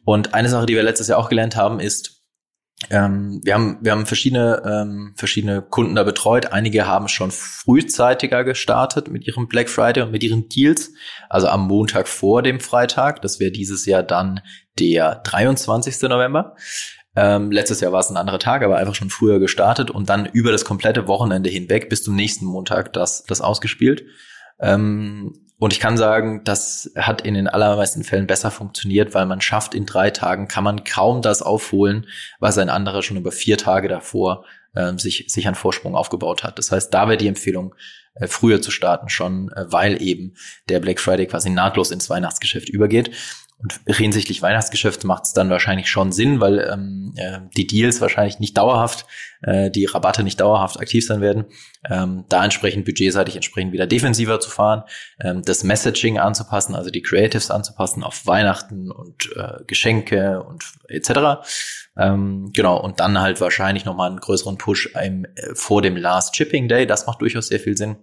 [0.04, 2.19] Und eine Sache, die wir letztes Jahr auch gelernt haben, ist,
[2.88, 6.52] ähm, wir haben, wir haben verschiedene, ähm, verschiedene Kunden da betreut.
[6.52, 10.92] Einige haben schon frühzeitiger gestartet mit ihrem Black Friday und mit ihren Deals.
[11.28, 13.20] Also am Montag vor dem Freitag.
[13.20, 14.40] Das wäre dieses Jahr dann
[14.78, 16.08] der 23.
[16.08, 16.56] November.
[17.16, 20.26] Ähm, letztes Jahr war es ein anderer Tag, aber einfach schon früher gestartet und dann
[20.26, 24.04] über das komplette Wochenende hinweg bis zum nächsten Montag das, das ausgespielt.
[24.58, 29.42] Ähm, und ich kann sagen, das hat in den allermeisten Fällen besser funktioniert, weil man
[29.42, 32.06] schafft, in drei Tagen kann man kaum das aufholen,
[32.38, 36.58] was ein anderer schon über vier Tage davor äh, sich, sich an Vorsprung aufgebaut hat.
[36.58, 37.74] Das heißt, da wäre die Empfehlung,
[38.14, 40.32] äh, früher zu starten schon, äh, weil eben
[40.70, 43.10] der Black Friday quasi nahtlos ins Weihnachtsgeschäft übergeht.
[43.62, 48.38] Und hinsichtlich Weihnachtsgeschäft macht es dann wahrscheinlich schon Sinn, weil ähm, äh, die Deals wahrscheinlich
[48.38, 49.04] nicht dauerhaft,
[49.42, 51.44] äh, die Rabatte nicht dauerhaft aktiv sein werden.
[51.88, 54.84] Ähm, da entsprechend budgetseitig entsprechend wieder defensiver zu fahren,
[55.20, 61.46] ähm, das Messaging anzupassen, also die Creatives anzupassen auf Weihnachten und äh, Geschenke und etc.
[61.98, 66.34] Ähm, genau, und dann halt wahrscheinlich nochmal einen größeren Push im, äh, vor dem Last
[66.34, 66.86] Shipping Day.
[66.86, 67.96] Das macht durchaus sehr viel Sinn.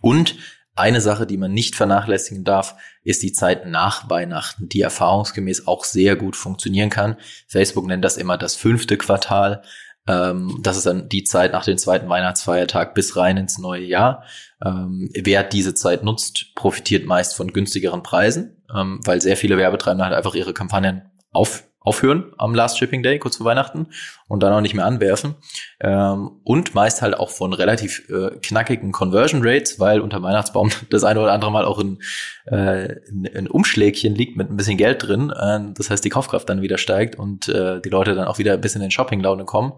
[0.00, 0.36] Und
[0.78, 5.84] eine Sache, die man nicht vernachlässigen darf, ist die Zeit nach Weihnachten, die erfahrungsgemäß auch
[5.84, 7.16] sehr gut funktionieren kann.
[7.46, 9.62] Facebook nennt das immer das fünfte Quartal.
[10.06, 14.24] Ähm, das ist dann die Zeit nach dem zweiten Weihnachtsfeiertag bis rein ins neue Jahr.
[14.64, 20.04] Ähm, wer diese Zeit nutzt, profitiert meist von günstigeren Preisen, ähm, weil sehr viele Werbetreibende
[20.04, 23.86] halt einfach ihre Kampagnen auf aufhören am Last Shipping Day, kurz vor Weihnachten,
[24.26, 25.36] und dann auch nicht mehr anwerfen.
[25.80, 31.04] Ähm, und meist halt auch von relativ äh, knackigen Conversion Rates, weil unter Weihnachtsbaum das
[31.04, 31.98] eine oder andere Mal auch ein,
[32.46, 35.30] äh, ein, ein Umschlägchen liegt mit ein bisschen Geld drin.
[35.30, 38.54] Äh, das heißt, die Kaufkraft dann wieder steigt und äh, die Leute dann auch wieder
[38.54, 39.72] ein bisschen in Shopping-Laune kommen.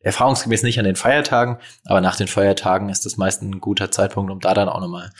[0.00, 4.32] Erfahrungsgemäß nicht an den Feiertagen, aber nach den Feiertagen ist das meist ein guter Zeitpunkt,
[4.32, 5.10] um da dann auch nochmal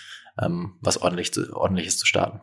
[0.41, 2.41] ähm, was ordentlich zu, ordentliches zu starten.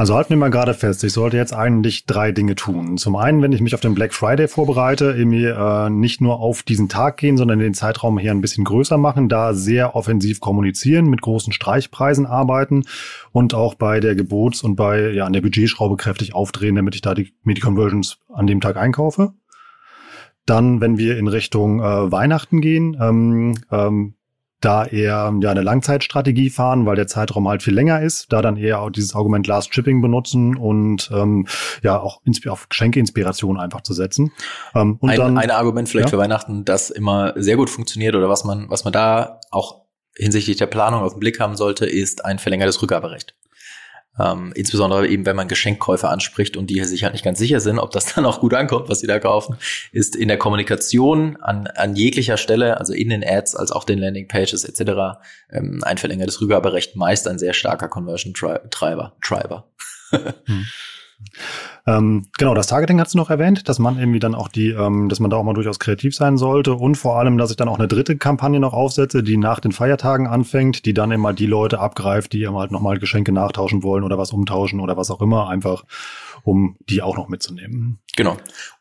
[0.00, 2.96] Also halten wir mal gerade fest, ich sollte jetzt eigentlich drei Dinge tun.
[2.96, 6.62] Zum einen, wenn ich mich auf den Black Friday vorbereite, irgendwie äh, nicht nur auf
[6.62, 11.10] diesen Tag gehen, sondern den Zeitraum hier ein bisschen größer machen, da sehr offensiv kommunizieren,
[11.10, 12.84] mit großen Streichpreisen arbeiten
[13.32, 17.02] und auch bei der Gebots- und bei ja an der Budgetschraube kräftig aufdrehen, damit ich
[17.02, 19.34] da die, mir die Conversions an dem Tag einkaufe.
[20.46, 24.14] Dann, wenn wir in Richtung äh, Weihnachten gehen, ähm, ähm,
[24.60, 28.56] da eher ja eine Langzeitstrategie fahren, weil der Zeitraum halt viel länger ist, da dann
[28.56, 31.46] eher auch dieses Argument Last Shipping benutzen und ähm,
[31.82, 34.32] ja auch auf Geschenkeinspiration einfach zu setzen.
[34.74, 36.10] Ähm, und ein, dann, ein Argument vielleicht ja?
[36.10, 39.82] für Weihnachten, das immer sehr gut funktioniert oder was man, was man da auch
[40.16, 43.34] hinsichtlich der Planung auf den Blick haben sollte, ist ein verlängertes Rückgaberecht.
[44.18, 47.78] Ähm, insbesondere eben, wenn man Geschenkkäufer anspricht und die sich halt nicht ganz sicher sind,
[47.78, 49.56] ob das dann auch gut ankommt, was sie da kaufen,
[49.92, 53.98] ist in der Kommunikation an, an jeglicher Stelle, also in den Ads als auch den
[53.98, 55.20] Landingpages etc.,
[55.50, 59.12] ähm, ein verlängertes Rückgaberecht meist ein sehr starker Conversion-Treiber.
[59.20, 59.68] Treiber.
[60.10, 60.66] hm.
[61.86, 65.08] Ähm, genau, das Targeting hast du noch erwähnt, dass man irgendwie dann auch die, ähm,
[65.08, 67.68] dass man da auch mal durchaus kreativ sein sollte und vor allem, dass ich dann
[67.68, 71.46] auch eine dritte Kampagne noch aufsetze, die nach den Feiertagen anfängt, die dann immer die
[71.46, 75.48] Leute abgreift, die halt nochmal Geschenke nachtauschen wollen oder was umtauschen oder was auch immer,
[75.48, 75.84] einfach
[76.42, 78.00] um die auch noch mitzunehmen.
[78.16, 78.36] Genau.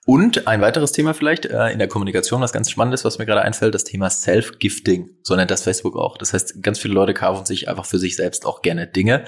[0.06, 3.26] Und ein weiteres Thema vielleicht äh, in der Kommunikation, was ganz spannend ist, was mir
[3.26, 5.10] gerade einfällt, das Thema Self-Gifting.
[5.24, 6.18] So nennt das Facebook auch.
[6.18, 9.26] Das heißt, ganz viele Leute kaufen sich einfach für sich selbst auch gerne Dinge.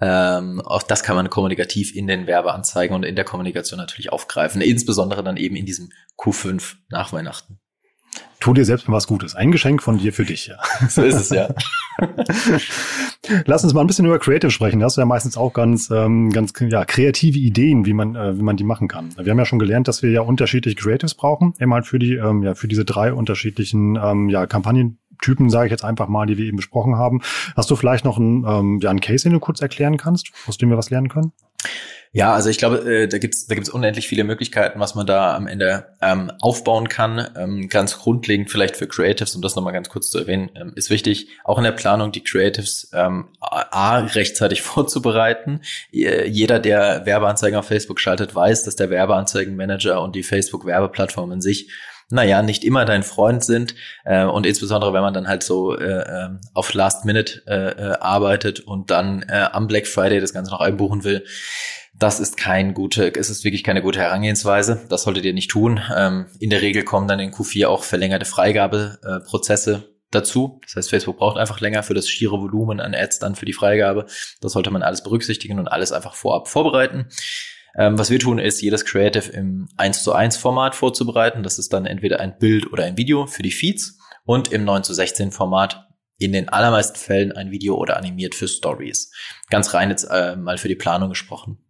[0.00, 4.60] Ähm, auch das kann man kommunikativ in den Werbeanzeigen und in der Kommunikation natürlich aufgreifen,
[4.60, 7.58] insbesondere dann eben in diesem Q5 nach Weihnachten.
[8.40, 9.34] Tu dir selbst mal was Gutes.
[9.34, 10.56] Ein Geschenk von dir für dich, ja.
[10.88, 11.48] So ist es, ja.
[13.46, 14.78] Lass uns mal ein bisschen über Creative sprechen.
[14.78, 18.38] Da hast du ja meistens auch ganz, ähm, ganz ja, kreative Ideen, wie man, äh,
[18.38, 19.12] wie man die machen kann.
[19.18, 21.54] Wir haben ja schon gelernt, dass wir ja unterschiedliche Creatives brauchen.
[21.58, 25.66] Immer halt für die, ähm, ja, für diese drei unterschiedlichen ähm, ja, Kampagnen, Typen, sage
[25.66, 27.22] ich jetzt einfach mal, die wir eben besprochen haben.
[27.56, 30.58] Hast du vielleicht noch einen, ähm, ja, einen Case, den du kurz erklären kannst, aus
[30.58, 31.32] dem wir was lernen können?
[32.12, 35.36] Ja, also ich glaube, äh, da gibt's da gibt's unendlich viele Möglichkeiten, was man da
[35.36, 37.28] am Ende ähm, aufbauen kann.
[37.36, 40.88] Ähm, ganz grundlegend vielleicht für Creatives, um das nochmal ganz kurz zu erwähnen, ähm, ist
[40.88, 45.60] wichtig, auch in der Planung die Creatives ähm, A, rechtzeitig vorzubereiten.
[45.90, 51.70] Jeder, der Werbeanzeigen auf Facebook schaltet, weiß, dass der Werbeanzeigenmanager und die Facebook-Werbeplattform in sich
[52.10, 56.24] naja, nicht immer dein Freund sind äh, und insbesondere wenn man dann halt so äh,
[56.24, 60.50] ähm, auf Last Minute äh, äh, arbeitet und dann äh, am Black Friday das Ganze
[60.50, 61.24] noch einbuchen will,
[61.98, 64.86] das ist kein gute, es ist wirklich keine gute Herangehensweise.
[64.88, 65.80] Das solltet ihr nicht tun.
[65.94, 70.60] Ähm, in der Regel kommen dann in Q4 auch verlängerte Freigabeprozesse äh, dazu.
[70.62, 73.52] Das heißt, Facebook braucht einfach länger für das schiere Volumen an Ads dann für die
[73.52, 74.06] Freigabe.
[74.40, 77.08] Das sollte man alles berücksichtigen und alles einfach vorab vorbereiten.
[77.78, 81.44] Ähm, was wir tun, ist, jedes Creative im 1 zu 1 Format vorzubereiten.
[81.44, 84.82] Das ist dann entweder ein Bild oder ein Video für die Feeds und im 9
[84.82, 85.86] zu 16 Format
[86.18, 89.12] in den allermeisten Fällen ein Video oder animiert für Stories.
[89.48, 91.64] Ganz rein jetzt äh, mal für die Planung gesprochen.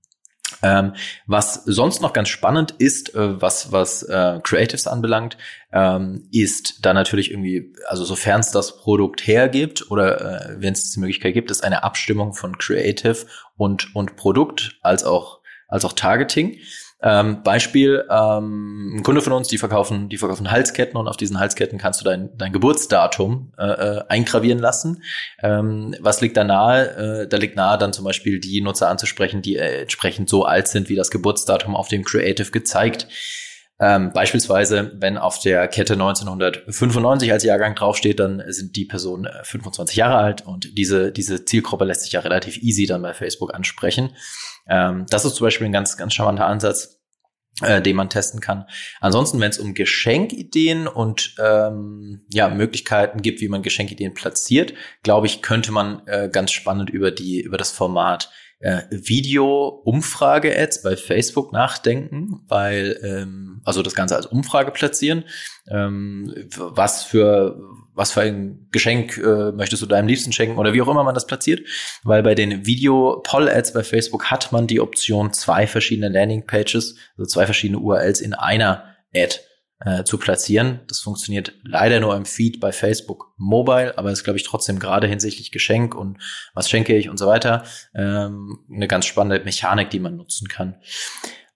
[0.63, 0.95] Ähm,
[1.27, 5.37] was sonst noch ganz spannend ist, äh, was, was äh, Creatives anbelangt,
[5.73, 10.91] ähm, ist da natürlich irgendwie, also sofern es das Produkt hergibt oder äh, wenn es
[10.91, 15.38] die Möglichkeit gibt, ist eine Abstimmung von Creative und, und Produkt als auch
[15.69, 16.59] als auch Targeting.
[17.01, 21.39] Ähm, Beispiel, ähm, ein Kunde von uns, die verkaufen, die verkaufen Halsketten und auf diesen
[21.39, 25.05] Halsketten kannst du dein, dein Geburtsdatum äh, äh, eingravieren lassen.
[25.41, 27.23] Ähm, was liegt da nahe?
[27.23, 30.67] Äh, da liegt nahe, dann zum Beispiel die Nutzer anzusprechen, die äh, entsprechend so alt
[30.67, 33.07] sind, wie das Geburtsdatum auf dem Creative gezeigt.
[33.81, 39.97] Ähm, beispielsweise, wenn auf der Kette 1995 als Jahrgang draufsteht, dann sind die Personen 25
[39.97, 43.55] äh, Jahre alt und diese, diese Zielgruppe lässt sich ja relativ easy dann bei Facebook
[43.55, 44.17] ansprechen.
[44.69, 46.99] Ähm, das ist zum Beispiel ein ganz, ganz charmanter Ansatz,
[47.63, 48.67] äh, den man testen kann.
[49.01, 55.27] Ansonsten, wenn es um Geschenkideen und ähm, ja Möglichkeiten gibt, wie man Geschenkideen platziert, glaube
[55.27, 58.31] ich, könnte man äh, ganz spannend über die über das Format
[58.61, 65.25] Video-Umfrage-Ads bei Facebook nachdenken, weil ähm, also das Ganze als Umfrage platzieren.
[65.71, 67.61] Ähm, was für
[67.95, 71.15] was für ein Geschenk äh, möchtest du deinem Liebsten schenken oder wie auch immer man
[71.15, 71.67] das platziert,
[72.05, 77.45] weil bei den Video-Poll-Ads bei Facebook hat man die Option, zwei verschiedene Landing-Pages, also zwei
[77.45, 79.41] verschiedene URLs in einer Ad
[79.81, 80.81] äh, zu platzieren.
[80.89, 85.07] Das funktioniert leider nur im Feed bei Facebook Mobile, aber ist, glaube ich, trotzdem gerade
[85.07, 86.19] hinsichtlich Geschenk und
[86.55, 87.65] was schenke ich und so weiter
[87.95, 90.77] ähm, eine ganz spannende Mechanik, die man nutzen kann.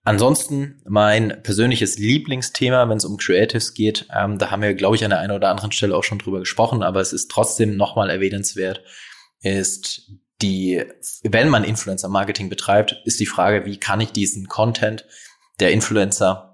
[0.04, 5.04] Ansonsten mein persönliches Lieblingsthema, wenn es um Creatives geht, ähm, da haben wir, glaube ich,
[5.04, 8.10] an der einen oder anderen Stelle auch schon drüber gesprochen, aber es ist trotzdem nochmal
[8.10, 8.82] erwähnenswert,
[9.42, 10.84] ist die,
[11.22, 15.06] wenn man Influencer-Marketing betreibt, ist die Frage, wie kann ich diesen Content
[15.60, 16.51] der Influencer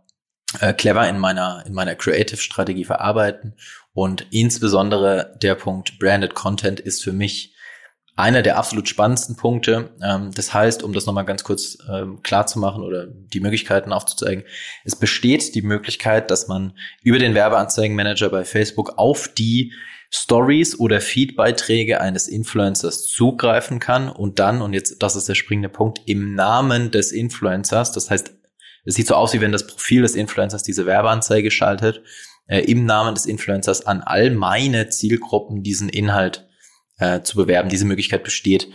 [0.60, 3.54] äh, clever in meiner, in meiner Creative-Strategie verarbeiten.
[3.92, 7.54] Und insbesondere der Punkt Branded Content ist für mich
[8.18, 9.90] einer der absolut spannendsten Punkte.
[10.02, 13.92] Ähm, das heißt, um das nochmal ganz kurz ähm, klar zu machen oder die Möglichkeiten
[13.92, 14.44] aufzuzeigen,
[14.84, 19.72] es besteht die Möglichkeit, dass man über den Werbeanzeigenmanager bei Facebook auf die
[20.10, 25.68] Stories oder Feedbeiträge eines Influencers zugreifen kann und dann, und jetzt, das ist der springende
[25.68, 28.37] Punkt, im Namen des Influencers, das heißt
[28.88, 32.02] es sieht so aus, wie wenn das Profil des Influencers diese Werbeanzeige schaltet,
[32.46, 36.48] äh, im Namen des Influencers an all meine Zielgruppen diesen Inhalt
[36.98, 37.68] äh, zu bewerben.
[37.68, 38.68] Diese Möglichkeit besteht.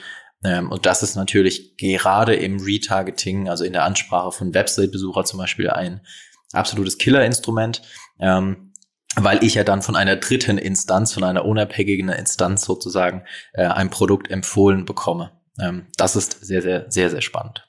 [0.43, 5.39] Ähm, und das ist natürlich gerade im Retargeting, also in der Ansprache von Website-Besucher zum
[5.39, 6.01] Beispiel ein
[6.51, 7.81] absolutes Killer-Instrument.
[8.19, 8.69] Ähm,
[9.15, 13.23] weil ich ja dann von einer dritten Instanz, von einer unabhängigen Instanz sozusagen,
[13.53, 15.31] äh, ein Produkt empfohlen bekomme.
[15.59, 17.67] Ähm, das ist sehr, sehr, sehr, sehr spannend.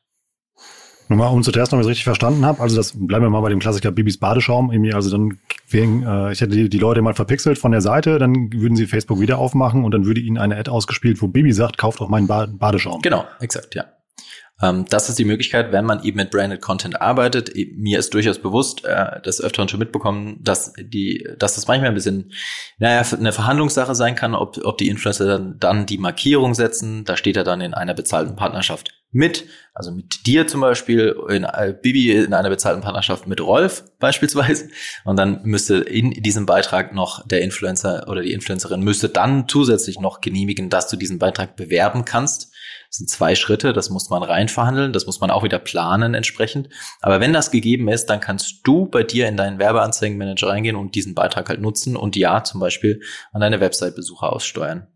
[1.09, 2.61] Nur mal, um zu testen, ob ich es richtig verstanden habe.
[2.61, 4.73] Also das bleiben wir mal bei dem Klassiker Bibis Badeschaum.
[4.73, 5.39] Irgendwie, also dann
[5.69, 8.87] wegen, äh, ich hätte die, die Leute mal verpixelt von der Seite, dann würden sie
[8.87, 12.09] Facebook wieder aufmachen und dann würde ihnen eine Ad ausgespielt, wo Bibi sagt, kauft doch
[12.09, 13.03] meinen ba Badeschaum.
[13.03, 13.85] Genau, exakt, ja.
[14.63, 17.53] Ähm, das ist die Möglichkeit, wenn man eben mit Branded Content arbeitet.
[17.77, 21.95] Mir ist durchaus bewusst, äh, das öfteren schon mitbekommen, dass die, dass das manchmal ein
[21.95, 22.33] bisschen,
[22.79, 27.05] naja, eine Verhandlungssache sein kann, ob, ob die Influencer dann, dann die Markierung setzen.
[27.05, 31.45] Da steht er dann in einer bezahlten Partnerschaft mit, also mit dir zum Beispiel, in
[31.45, 34.69] äh, Bibi in einer bezahlten Partnerschaft mit Rolf beispielsweise.
[35.05, 40.01] Und dann müsste in diesem Beitrag noch der Influencer oder die Influencerin müsste dann zusätzlich
[40.01, 42.54] noch genehmigen, dass du diesen Beitrag bewerben kannst.
[42.95, 46.15] Das sind zwei Schritte, das muss man rein verhandeln, das muss man auch wieder planen
[46.15, 46.69] entsprechend.
[47.01, 50.95] Aber wenn das gegeben ist, dann kannst du bei dir in deinen Werbeanzeigenmanager reingehen und
[50.95, 53.01] diesen Beitrag halt nutzen und ja zum Beispiel
[53.33, 54.87] an deine Website-Besucher aussteuern.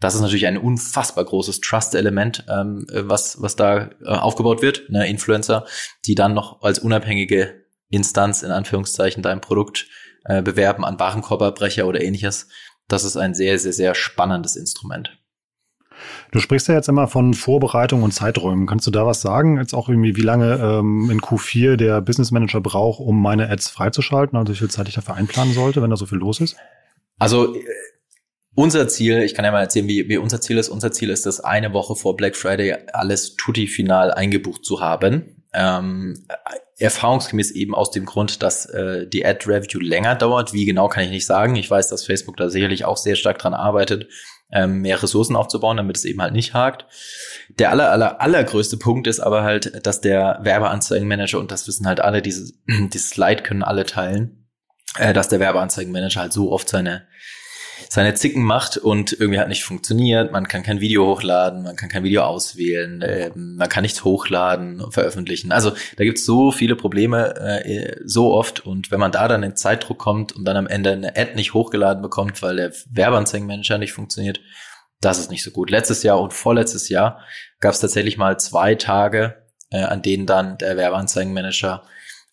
[0.00, 5.08] Das ist natürlich ein unfassbar großes Trust-Element, ähm, was, was da äh, aufgebaut wird, ne,
[5.08, 5.64] Influencer,
[6.04, 9.86] die dann noch als unabhängige Instanz in Anführungszeichen dein Produkt
[10.26, 12.48] äh, bewerben an Warenkorberbrecher oder ähnliches.
[12.86, 15.16] Das ist ein sehr, sehr, sehr spannendes Instrument.
[16.32, 18.66] Du sprichst ja jetzt immer von Vorbereitung und Zeiträumen.
[18.66, 19.58] Kannst du da was sagen?
[19.58, 23.68] Jetzt auch irgendwie, wie lange ähm, in Q4 der Business Manager braucht, um meine Ads
[23.68, 24.38] freizuschalten?
[24.38, 26.56] Also wie viel Zeit ich dafür einplanen sollte, wenn da so viel los ist?
[27.18, 27.64] Also äh,
[28.54, 30.68] unser Ziel, ich kann ja mal erzählen, wie, wie unser Ziel ist.
[30.70, 35.44] Unser Ziel ist, das eine Woche vor Black Friday alles tutti final eingebucht zu haben.
[35.52, 36.26] Ähm,
[36.78, 40.52] erfahrungsgemäß eben aus dem Grund, dass äh, die Ad Review länger dauert.
[40.52, 41.56] Wie genau kann ich nicht sagen.
[41.56, 44.08] Ich weiß, dass Facebook da sicherlich auch sehr stark dran arbeitet,
[44.52, 46.86] ähm, mehr Ressourcen aufzubauen, damit es eben halt nicht hakt.
[47.58, 52.00] Der aller, aller, allergrößte Punkt ist aber halt, dass der Werbeanzeigenmanager, und das wissen halt
[52.00, 54.48] alle, dieses, dieses Slide können alle teilen,
[54.98, 57.06] äh, dass der Werbeanzeigenmanager halt so oft seine
[57.88, 60.32] seine Zicken macht und irgendwie hat nicht funktioniert.
[60.32, 64.90] Man kann kein Video hochladen, man kann kein Video auswählen, äh, man kann nichts hochladen
[64.90, 65.52] veröffentlichen.
[65.52, 69.42] Also da gibt es so viele Probleme äh, so oft und wenn man da dann
[69.42, 73.78] in Zeitdruck kommt und dann am Ende eine Ad nicht hochgeladen bekommt, weil der Werbeanzeigenmanager
[73.78, 74.40] nicht funktioniert,
[75.00, 75.70] das ist nicht so gut.
[75.70, 77.20] Letztes Jahr und vorletztes Jahr
[77.60, 81.82] gab es tatsächlich mal zwei Tage, äh, an denen dann der Werbeanzeigenmanager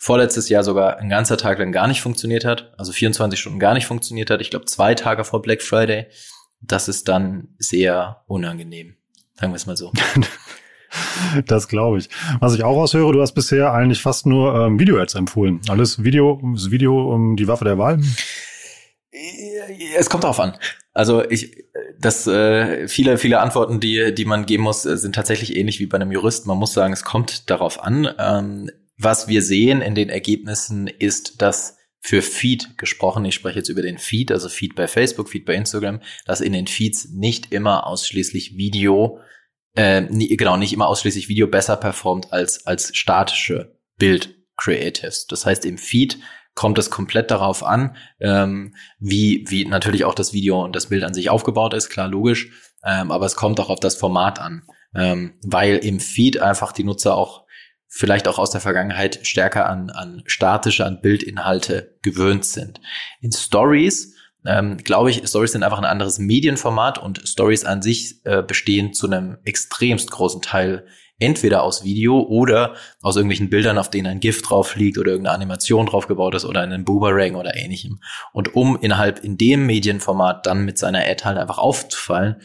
[0.03, 3.73] vorletztes Jahr sogar ein ganzer Tag lang gar nicht funktioniert hat, also 24 Stunden gar
[3.73, 4.41] nicht funktioniert hat.
[4.41, 6.07] Ich glaube, zwei Tage vor Black Friday.
[6.59, 8.97] Das ist dann sehr unangenehm.
[9.35, 9.91] Sagen wir es mal so.
[11.47, 12.09] Das glaube ich.
[12.39, 15.59] Was ich auch raushöre, du hast bisher eigentlich fast nur ähm, Video-Ads empfohlen.
[15.67, 17.99] Alles Video, das Video um die Waffe der Wahl?
[19.97, 20.55] Es kommt darauf an.
[20.93, 21.65] Also ich,
[21.97, 25.95] das äh, viele, viele Antworten, die, die man geben muss, sind tatsächlich ähnlich wie bei
[25.95, 26.45] einem Jurist.
[26.45, 28.13] Man muss sagen, es kommt darauf an.
[28.19, 33.69] Ähm, was wir sehen in den Ergebnissen ist, dass für Feed gesprochen, ich spreche jetzt
[33.69, 37.53] über den Feed, also Feed bei Facebook, Feed bei Instagram, dass in den Feeds nicht
[37.53, 39.19] immer ausschließlich Video,
[39.75, 45.27] äh, nie, genau, nicht immer ausschließlich Video besser performt als, als statische Bild-Creatives.
[45.27, 46.19] Das heißt, im Feed
[46.55, 51.03] kommt es komplett darauf an, ähm, wie, wie natürlich auch das Video und das Bild
[51.05, 52.51] an sich aufgebaut ist, klar, logisch,
[52.85, 56.83] ähm, aber es kommt auch auf das Format an, ähm, weil im Feed einfach die
[56.83, 57.42] Nutzer auch
[57.95, 62.81] vielleicht auch aus der Vergangenheit stärker an, an statische, an Bildinhalte gewöhnt sind.
[63.21, 64.15] In Stories,
[64.47, 68.95] ähm, glaube ich, Stories sind einfach ein anderes Medienformat und Stories an sich äh, bestehen
[68.95, 70.87] zu einem extremst großen Teil
[71.19, 75.35] entweder aus Video oder aus irgendwelchen Bildern, auf denen ein GIF drauf liegt oder irgendeine
[75.35, 78.01] Animation drauf gebaut ist oder einen Boomerang oder ähnlichem.
[78.33, 82.37] Und um innerhalb in dem Medienformat dann mit seiner Ad halt einfach aufzufallen,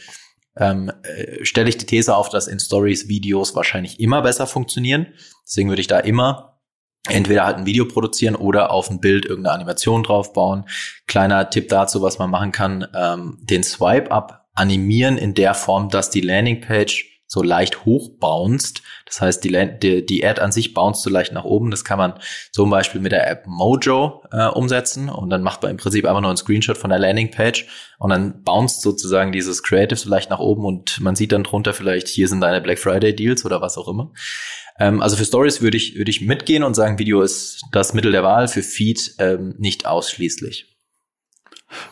[0.58, 5.06] ähm, äh, stelle ich die These auf, dass in Stories Videos wahrscheinlich immer besser funktionieren.
[5.48, 6.60] Deswegen würde ich da immer
[7.08, 10.64] entweder halt ein Video produzieren oder auf ein Bild irgendeine Animation draufbauen.
[11.06, 16.10] Kleiner Tipp dazu, was man machen kann, ähm, den Swipe-Up animieren in der Form, dass
[16.10, 18.82] die Landingpage so leicht hoch bounced.
[19.04, 21.70] Das heißt, die, die, die Ad an sich bounced so leicht nach oben.
[21.70, 22.14] Das kann man
[22.50, 26.22] zum Beispiel mit der App Mojo äh, umsetzen und dann macht man im Prinzip einfach
[26.22, 27.66] nur einen Screenshot von der Landingpage
[27.98, 31.74] und dann bounced sozusagen dieses Creative so leicht nach oben und man sieht dann drunter
[31.74, 34.10] vielleicht, hier sind deine Black Friday Deals oder was auch immer.
[34.78, 38.12] Ähm, also für Stories würde ich, würde ich mitgehen und sagen, Video ist das Mittel
[38.12, 40.77] der Wahl, für Feed ähm, nicht ausschließlich.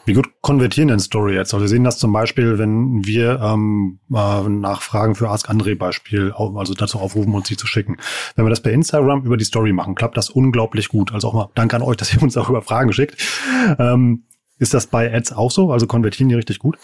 [0.05, 1.55] Wie gut konvertieren denn Story Ads?
[1.55, 6.33] Also wir sehen das zum Beispiel, wenn wir ähm, äh, Nachfragen für Ask André Beispiel,
[6.33, 7.97] also dazu aufrufen, uns sie zu schicken.
[8.35, 11.13] Wenn wir das bei Instagram über die Story machen, klappt das unglaublich gut.
[11.13, 13.17] Also auch mal danke an euch, dass ihr uns auch über Fragen schickt.
[13.79, 14.25] Ähm,
[14.59, 15.71] ist das bei Ads auch so?
[15.73, 16.79] Also konvertieren die richtig gut?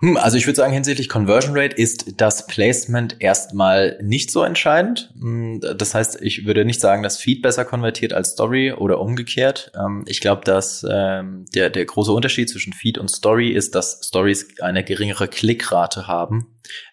[0.00, 5.12] Hm, also ich würde sagen, hinsichtlich Conversion Rate ist das Placement erstmal nicht so entscheidend.
[5.18, 9.72] Hm, das heißt, ich würde nicht sagen, dass Feed besser konvertiert als Story oder umgekehrt.
[9.74, 14.00] Ähm, ich glaube, dass ähm, der, der große Unterschied zwischen Feed und Story ist, dass
[14.04, 16.46] Stories eine geringere Klickrate haben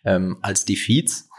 [0.04, 1.30] ähm, als die Feeds.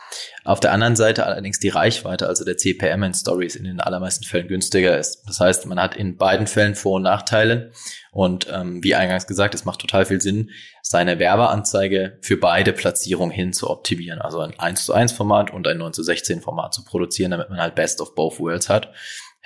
[0.44, 4.24] Auf der anderen Seite allerdings die Reichweite, also der CPM in Stories in den allermeisten
[4.24, 5.22] Fällen günstiger ist.
[5.26, 7.72] Das heißt, man hat in beiden Fällen Vor- und Nachteile.
[8.12, 10.50] Und ähm, wie eingangs gesagt, es macht total viel Sinn,
[10.82, 14.20] seine Werbeanzeige für beide Platzierungen hin zu optimieren.
[14.20, 17.50] Also ein 1 zu 1 Format und ein 9 zu 16 Format zu produzieren, damit
[17.50, 18.92] man halt Best of both worlds hat.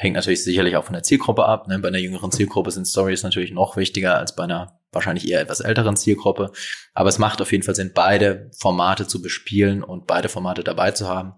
[0.01, 1.69] Hängt natürlich sicherlich auch von der Zielgruppe ab.
[1.69, 1.79] Ne?
[1.79, 5.61] Bei einer jüngeren Zielgruppe sind Stories natürlich noch wichtiger als bei einer wahrscheinlich eher etwas
[5.61, 6.53] älteren Zielgruppe.
[6.95, 10.93] Aber es macht auf jeden Fall Sinn, beide Formate zu bespielen und beide Formate dabei
[10.93, 11.35] zu haben.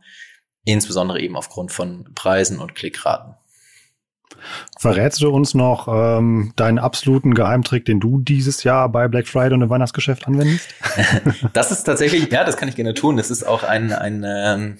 [0.65, 3.35] Insbesondere eben aufgrund von Preisen und Klickraten.
[4.79, 9.55] Verrätst du uns noch ähm, deinen absoluten Geheimtrick, den du dieses Jahr bei Black Friday
[9.55, 10.69] und im Weihnachtsgeschäft anwendest?
[11.53, 13.17] das ist tatsächlich, ja, das kann ich gerne tun.
[13.17, 14.79] Das ist auch ein, ein ähm,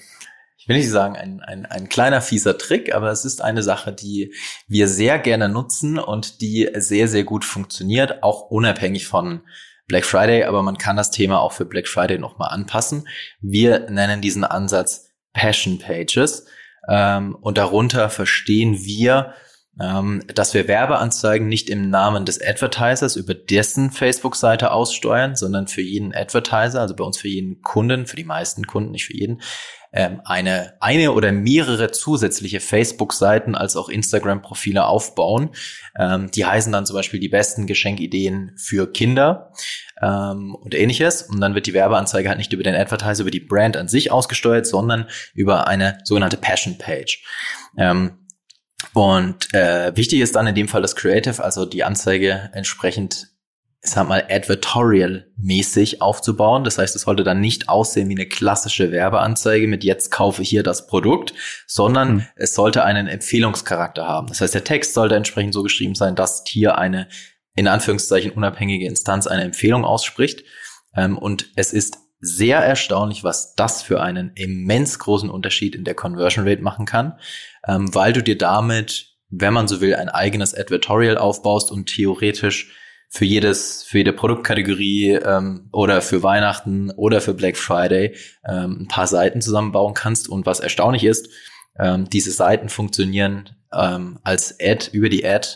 [0.63, 3.91] ich will nicht sagen, ein, ein, ein kleiner fieser Trick, aber es ist eine Sache,
[3.91, 4.33] die
[4.65, 9.41] wir sehr gerne nutzen und die sehr, sehr gut funktioniert, auch unabhängig von
[9.87, 13.09] Black Friday, aber man kann das Thema auch für Black Friday nochmal anpassen.
[13.41, 16.45] Wir nennen diesen Ansatz Passion Pages
[16.87, 19.33] ähm, und darunter verstehen wir,
[19.81, 25.81] ähm, dass wir Werbeanzeigen nicht im Namen des Advertisers über dessen Facebook-Seite aussteuern, sondern für
[25.81, 29.41] jeden Advertiser, also bei uns für jeden Kunden, für die meisten Kunden, nicht für jeden,
[29.91, 35.51] ähm, eine, eine oder mehrere zusätzliche Facebook-Seiten als auch Instagram-Profile aufbauen.
[35.97, 39.51] Ähm, die heißen dann zum Beispiel die besten Geschenkideen für Kinder
[40.01, 41.23] ähm, und ähnliches.
[41.23, 44.11] Und dann wird die Werbeanzeige halt nicht über den Advertiser, über die Brand an sich
[44.11, 47.23] ausgesteuert, sondern über eine sogenannte Passion Page.
[47.77, 48.22] Ähm,
[48.93, 53.33] und äh, wichtig ist dann in dem Fall das Creative, also die Anzeige entsprechend
[53.85, 56.63] ich sag mal, advertorial-mäßig aufzubauen.
[56.63, 60.63] Das heißt, es sollte dann nicht aussehen wie eine klassische Werbeanzeige mit jetzt kaufe hier
[60.63, 61.33] das Produkt,
[61.67, 62.25] sondern hm.
[62.37, 64.27] es sollte einen Empfehlungscharakter haben.
[64.27, 67.09] Das heißt, der Text sollte entsprechend so geschrieben sein, dass hier eine
[67.55, 70.43] in Anführungszeichen unabhängige Instanz eine Empfehlung ausspricht.
[70.95, 75.93] Ähm, und es ist sehr erstaunlich, was das für einen immens großen Unterschied in der
[75.93, 77.19] Conversion Rate machen kann,
[77.67, 82.71] ähm, weil du dir damit, wenn man so will, ein eigenes Advertorial aufbaust und theoretisch
[83.09, 88.15] für jedes, für jede Produktkategorie ähm, oder für Weihnachten oder für Black Friday
[88.47, 90.27] ähm, ein paar Seiten zusammenbauen kannst.
[90.27, 91.29] Und was erstaunlich ist,
[91.77, 95.47] ähm, diese Seiten funktionieren ähm, als Ad über die Ad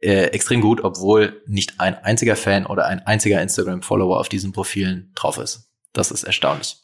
[0.00, 5.12] äh, extrem gut, obwohl nicht ein einziger Fan oder ein einziger Instagram-Follower auf diesen Profilen
[5.14, 5.72] drauf ist.
[5.92, 6.76] Das ist erstaunlich.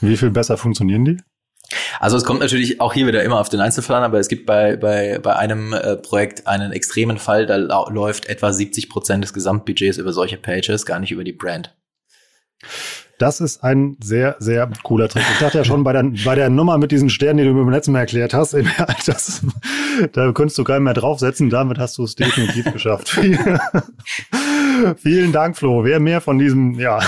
[0.00, 1.18] Wie viel besser funktionieren die?
[2.00, 4.46] Also es kommt natürlich auch hier wieder immer auf den Einzelfall an, aber es gibt
[4.46, 7.56] bei, bei, bei einem äh, Projekt einen extremen Fall, da
[7.88, 11.74] läuft etwa 70 Prozent des Gesamtbudgets über solche Pages, gar nicht über die Brand.
[13.22, 15.22] Das ist ein sehr, sehr cooler Trick.
[15.32, 17.62] Ich dachte ja schon bei der, bei der Nummer mit diesen Sternen, die du mir
[17.62, 18.56] beim letzten Mal erklärt hast,
[19.06, 19.42] das,
[20.12, 21.48] da könntest du keinen mehr draufsetzen.
[21.48, 23.10] Damit hast du es definitiv geschafft.
[24.96, 25.84] Vielen Dank, Flo.
[25.84, 26.98] Wer mehr von diesem, ja,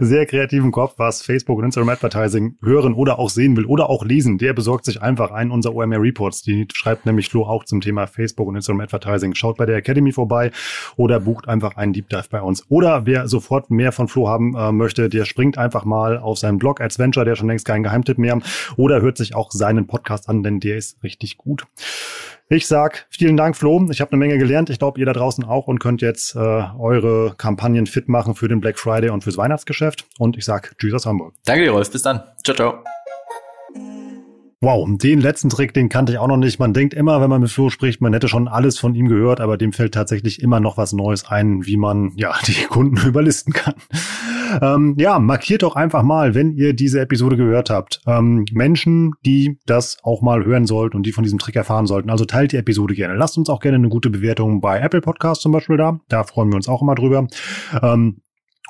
[0.00, 4.04] sehr kreativen Kopf, was Facebook und Instagram Advertising hören oder auch sehen will oder auch
[4.04, 6.42] lesen, der besorgt sich einfach einen unserer OMR Reports.
[6.42, 9.34] Die schreibt nämlich Flo auch zum Thema Facebook und Instagram Advertising.
[9.34, 10.50] Schaut bei der Academy vorbei
[10.96, 12.64] oder bucht einfach einen Deep Dive bei uns.
[12.68, 16.58] Oder wer sofort mehr von Flo haben äh, möchte, der springt einfach mal auf seinen
[16.58, 18.38] Blog Adventure, der schon längst kein Geheimtipp mehr,
[18.76, 21.64] oder hört sich auch seinen Podcast an, denn der ist richtig gut.
[22.50, 23.88] Ich sag vielen Dank, Flo.
[23.90, 24.68] Ich habe eine Menge gelernt.
[24.68, 28.48] Ich glaube, ihr da draußen auch und könnt jetzt äh, eure Kampagnen fit machen für
[28.48, 30.04] den Black Friday und fürs Weihnachtsgeschäft.
[30.18, 31.32] Und ich sag Tschüss aus Hamburg.
[31.46, 31.90] Danke dir, Rolf.
[31.90, 32.22] Bis dann.
[32.44, 32.84] Ciao, ciao.
[34.60, 36.58] Wow, den letzten Trick, den kannte ich auch noch nicht.
[36.58, 39.40] Man denkt immer, wenn man mit Flo spricht, man hätte schon alles von ihm gehört,
[39.40, 43.54] aber dem fällt tatsächlich immer noch was Neues ein, wie man ja die Kunden überlisten
[43.54, 43.74] kann.
[44.60, 49.58] Ähm, ja, markiert doch einfach mal, wenn ihr diese Episode gehört habt, ähm, Menschen, die
[49.66, 52.10] das auch mal hören sollten und die von diesem Trick erfahren sollten.
[52.10, 53.14] Also teilt die Episode gerne.
[53.14, 55.98] Lasst uns auch gerne eine gute Bewertung bei Apple Podcast zum Beispiel da.
[56.08, 57.26] Da freuen wir uns auch immer drüber.
[57.82, 58.20] Ähm,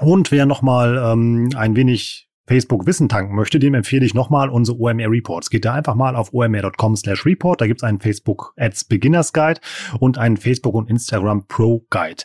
[0.01, 4.51] und wer noch mal ähm, ein wenig Facebook Wissen tanken möchte, dem empfehle ich nochmal
[4.51, 5.49] unsere OMR Reports.
[5.49, 7.61] Geht da einfach mal auf omr.com slash report.
[7.61, 9.61] Da gibt's einen Facebook Ads Beginners Guide
[9.99, 12.23] und einen Facebook und Instagram Pro Guide.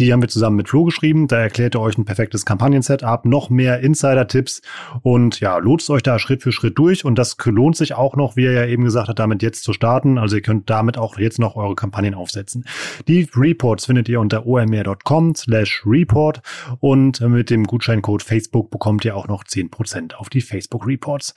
[0.00, 1.28] Die haben wir zusammen mit Flo geschrieben.
[1.28, 4.62] Da erklärt er euch ein perfektes Kampagnen-Setup, noch mehr Insider-Tipps
[5.02, 7.04] und ja, lotst euch da Schritt für Schritt durch.
[7.04, 9.74] Und das lohnt sich auch noch, wie er ja eben gesagt hat, damit jetzt zu
[9.74, 10.16] starten.
[10.16, 12.64] Also ihr könnt damit auch jetzt noch eure Kampagnen aufsetzen.
[13.08, 16.40] Die Reports findet ihr unter omr.com slash report
[16.78, 21.34] und mit dem Gutscheincode Facebook bekommt ihr auch noch 10% auf die Facebook Reports.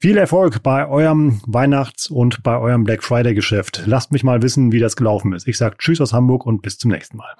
[0.00, 3.82] Viel Erfolg bei eurem Weihnachts- und bei eurem Black Friday-Geschäft.
[3.84, 5.46] Lasst mich mal wissen, wie das gelaufen ist.
[5.46, 7.34] Ich sage Tschüss aus Hamburg und bis zum nächsten Mal.